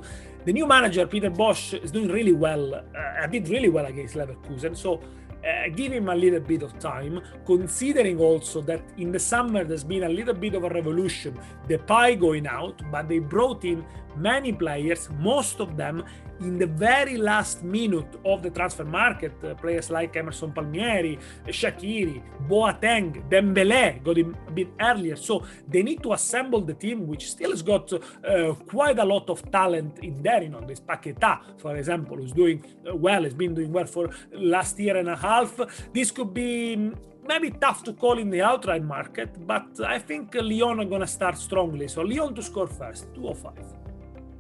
The 0.49 0.55
new 0.55 0.67
manager 0.67 1.07
Peter 1.07 1.31
Bosz 1.31 1.75
is 1.75 1.91
doing 1.91 2.09
really 2.09 2.33
well. 2.33 2.75
Uh, 2.75 3.27
did 3.27 3.51
really 3.51 3.69
well 3.69 3.85
against 3.85 4.15
Leverkusen. 4.15 4.75
So 4.75 4.95
uh, 4.95 5.69
give 5.77 5.93
him 5.93 6.09
a 6.09 6.15
little 6.15 6.41
bit 6.41 6.63
of 6.63 6.79
time, 6.79 7.21
considering 7.45 8.19
also 8.19 8.63
that 8.63 8.81
in 8.97 9.13
the 9.13 9.19
summer 9.19 9.63
there's 9.63 9.85
been 9.85 10.05
a 10.05 10.09
little 10.09 10.33
bit 10.33 10.55
of 10.55 10.65
a 10.65 10.71
revolution. 10.71 11.39
Depay 11.69 12.19
going 12.19 12.47
out, 12.47 12.81
but 12.91 13.11
they 13.11 13.19
brought 13.19 13.67
in 13.67 13.85
many 14.19 14.53
players, 14.53 15.09
most 15.19 15.61
of 15.61 15.77
them 15.77 16.05
in 16.41 16.59
the 16.59 16.67
very 16.67 17.17
last 17.17 17.65
minute 17.65 18.17
of 18.25 18.43
the 18.43 18.51
transfer 18.51 18.85
market, 18.85 19.33
uh, 19.45 19.55
players 19.55 19.91
like 19.91 20.17
Emerson 20.17 20.53
Palmieri, 20.53 21.19
Shaqiri, 21.47 22.23
Boateng, 22.49 23.29
Dembele 23.29 24.03
got 24.05 24.17
him 24.17 24.37
a 24.47 24.51
bit 24.51 24.69
earlier. 24.81 25.17
So 25.17 25.45
they 25.67 25.83
need 25.83 26.03
to 26.05 26.13
assemble 26.13 26.61
the 26.61 26.75
team, 26.75 27.07
which 27.07 27.31
still 27.31 27.51
has 27.51 27.63
got 27.63 27.93
uh, 27.93 28.55
quite 28.69 28.99
a 28.99 29.05
lot 29.05 29.29
of 29.31 29.51
talent 29.51 29.99
in 30.01 30.23
there. 30.23 30.43
You 30.43 30.51
know, 30.51 30.61
this 30.61 30.81
Paqueta, 30.81 31.41
for 31.59 31.77
example, 31.77 32.17
who's 32.17 32.33
doing 32.33 32.65
uh, 32.89 32.95
well, 32.95 33.25
has 33.25 33.35
been 33.35 33.55
doing 33.55 33.73
well 33.73 33.87
for 33.87 34.11
last 34.33 34.79
year 34.79 34.97
and 34.97 35.09
a 35.09 35.17
half. 35.17 35.59
This 35.93 36.11
could 36.11 36.33
be 36.33 36.93
maybe 37.27 37.51
tough 37.51 37.85
to 37.85 37.93
call 37.93 38.19
in 38.19 38.31
the 38.31 38.41
outright 38.41 38.83
market, 38.83 39.47
but 39.47 39.67
I 39.85 39.99
think 39.99 40.35
Lyon 40.35 40.81
are 40.81 40.85
going 40.87 41.03
to 41.03 41.07
start 41.07 41.37
strongly. 41.37 41.87
So 41.89 42.01
Lyon 42.03 42.35
to 42.35 42.43
score 42.43 42.67
first, 42.67 43.13
205. 43.15 43.78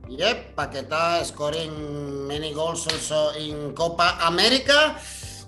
Yep, 0.08 0.56
Paqueta 0.56 1.20
scoring 1.20 2.26
many 2.26 2.54
goals 2.56 2.88
also 2.88 3.28
in 3.36 3.76
Copa 3.76 4.16
America. 4.24 4.96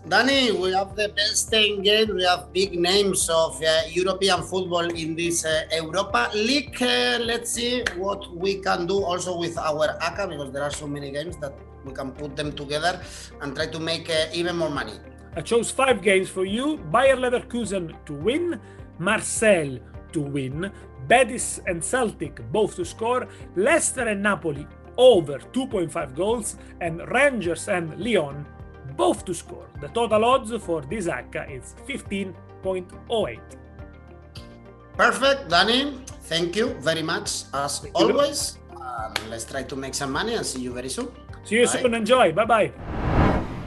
Danny, 0.07 0.53
we 0.53 0.73
have 0.73 0.95
the 0.97 1.09
best 1.17 1.51
10 1.51 1.81
games. 1.81 2.13
We 2.13 2.25
have 2.25 2.53
big 2.53 2.79
names 2.79 3.29
of 3.33 3.57
uh, 3.63 3.89
European 3.89 4.43
football 4.43 4.85
in 4.85 5.17
this 5.17 5.47
uh, 5.47 5.65
Europa 5.73 6.29
League. 6.35 6.77
Uh, 6.77 7.25
let's 7.25 7.53
see 7.53 7.85
what 7.97 8.29
we 8.37 8.61
can 8.61 8.87
do 8.87 9.03
also 9.03 9.39
with 9.39 9.57
our 9.57 9.97
ACCA 10.01 10.29
because 10.29 10.53
there 10.53 10.63
are 10.63 10.71
so 10.71 10.87
many 10.87 11.11
games 11.11 11.37
that 11.39 11.55
we 11.85 11.93
can 11.93 12.13
put 12.13 12.37
them 12.37 12.53
together 12.53 13.01
and 13.41 13.57
try 13.57 13.67
to 13.67 13.81
make 13.81 14.11
uh, 14.11 14.29
even 14.35 14.57
more 14.57 14.71
money. 14.71 14.93
I 15.37 15.41
chose 15.41 15.71
five 15.71 16.03
games 16.03 16.29
for 16.29 16.45
you 16.45 16.77
Bayer 16.93 17.17
Leverkusen 17.17 17.97
to 18.05 18.13
win, 18.13 18.61
Marseille 18.99 19.81
to 20.13 20.21
win, 20.21 20.71
Betis 21.09 21.61
and 21.67 21.83
Celtic 21.83 22.41
both 22.53 22.77
to 22.77 22.85
score, 22.85 23.27
Leicester 23.57 24.09
and 24.09 24.23
Napoli 24.23 24.67
over 24.97 25.39
2.5 25.39 26.15
goals, 26.15 26.57
and 26.81 27.01
Rangers 27.11 27.69
and 27.69 27.99
Lyon 27.99 28.45
both 28.97 29.25
to 29.25 29.35
score. 29.35 29.67
The 29.81 29.89
total 29.89 30.25
odds 30.25 30.53
for 30.63 30.83
this 30.83 31.07
ACCA 31.07 31.51
is 31.51 31.75
15.08. 31.89 33.41
Perfect, 34.97 35.49
Danny. 35.49 35.97
Thank 36.25 36.57
you 36.57 36.75
very 36.81 37.03
much 37.03 37.45
as 37.55 37.79
Thank 37.79 37.97
always. 37.97 38.59
Um, 38.77 39.15
let's 39.31 39.45
try 39.45 39.63
to 39.63 39.77
make 39.77 39.95
some 39.95 40.13
money 40.13 40.35
and 40.35 40.45
see 40.45 40.61
you 40.61 40.73
very 40.75 40.91
soon. 40.91 41.09
See 41.45 41.57
you 41.57 41.67
Bye. 41.67 41.73
soon. 41.73 41.95
Enjoy. 41.95 42.33
Bye 42.33 42.45
bye. 42.45 43.00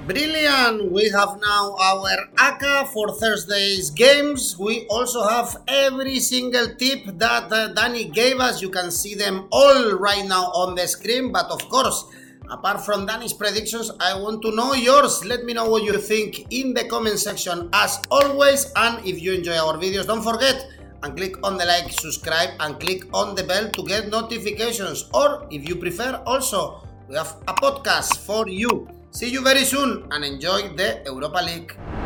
Brilliant! 0.04 0.92
We 0.92 1.08
have 1.12 1.40
now 1.40 1.78
our 1.80 2.28
ACCA 2.36 2.92
for 2.92 3.16
Thursday's 3.16 3.90
games. 3.90 4.60
We 4.60 4.86
also 4.88 5.24
have 5.24 5.64
every 5.66 6.20
single 6.20 6.76
tip 6.76 7.06
that 7.20 7.48
uh, 7.50 7.70
Danny 7.72 8.12
gave 8.12 8.42
us. 8.42 8.62
You 8.62 8.70
can 8.70 8.92
see 8.92 9.16
them 9.16 9.48
all 9.50 9.96
right 9.96 10.26
now 10.28 10.52
on 10.52 10.76
the 10.76 10.88
screen. 10.88 11.32
But 11.32 11.46
of 11.48 11.70
course, 11.70 12.04
apart 12.52 12.84
from 12.84 13.06
Danny's 13.06 13.32
predictions, 13.32 13.92
I 14.02 14.20
want 14.20 14.42
to 14.42 14.52
know 14.52 14.74
yours. 14.74 15.24
Let 15.24 15.46
me 15.46 15.54
know 15.54 15.70
what 15.70 15.84
you 15.84 15.98
think 15.98 16.52
in 16.52 16.74
the 16.74 16.84
comment 16.84 17.20
section 17.20 17.70
as 17.72 18.02
always. 18.12 18.74
And 18.76 19.00
if 19.08 19.22
you 19.22 19.32
enjoy 19.32 19.56
our 19.56 19.80
videos, 19.80 20.08
don't 20.08 20.22
forget 20.22 20.68
and 21.04 21.16
click 21.16 21.40
on 21.48 21.56
the 21.56 21.64
like, 21.64 21.94
subscribe, 21.94 22.50
and 22.60 22.78
click 22.78 23.08
on 23.14 23.36
the 23.36 23.44
bell 23.46 23.70
to 23.72 23.84
get 23.84 24.10
notifications. 24.10 25.10
Or 25.14 25.48
if 25.50 25.64
you 25.68 25.78
prefer, 25.78 26.22
also, 26.26 26.84
we 27.08 27.16
have 27.16 27.38
a 27.48 27.54
podcast 27.54 28.18
for 28.18 28.50
you. 28.50 28.90
See 29.14 29.30
you 29.30 29.42
very 29.44 29.64
soon 29.64 30.08
and 30.10 30.26
enjoy 30.26 30.70
the 30.70 31.04
Europa 31.06 31.38
League. 31.38 32.03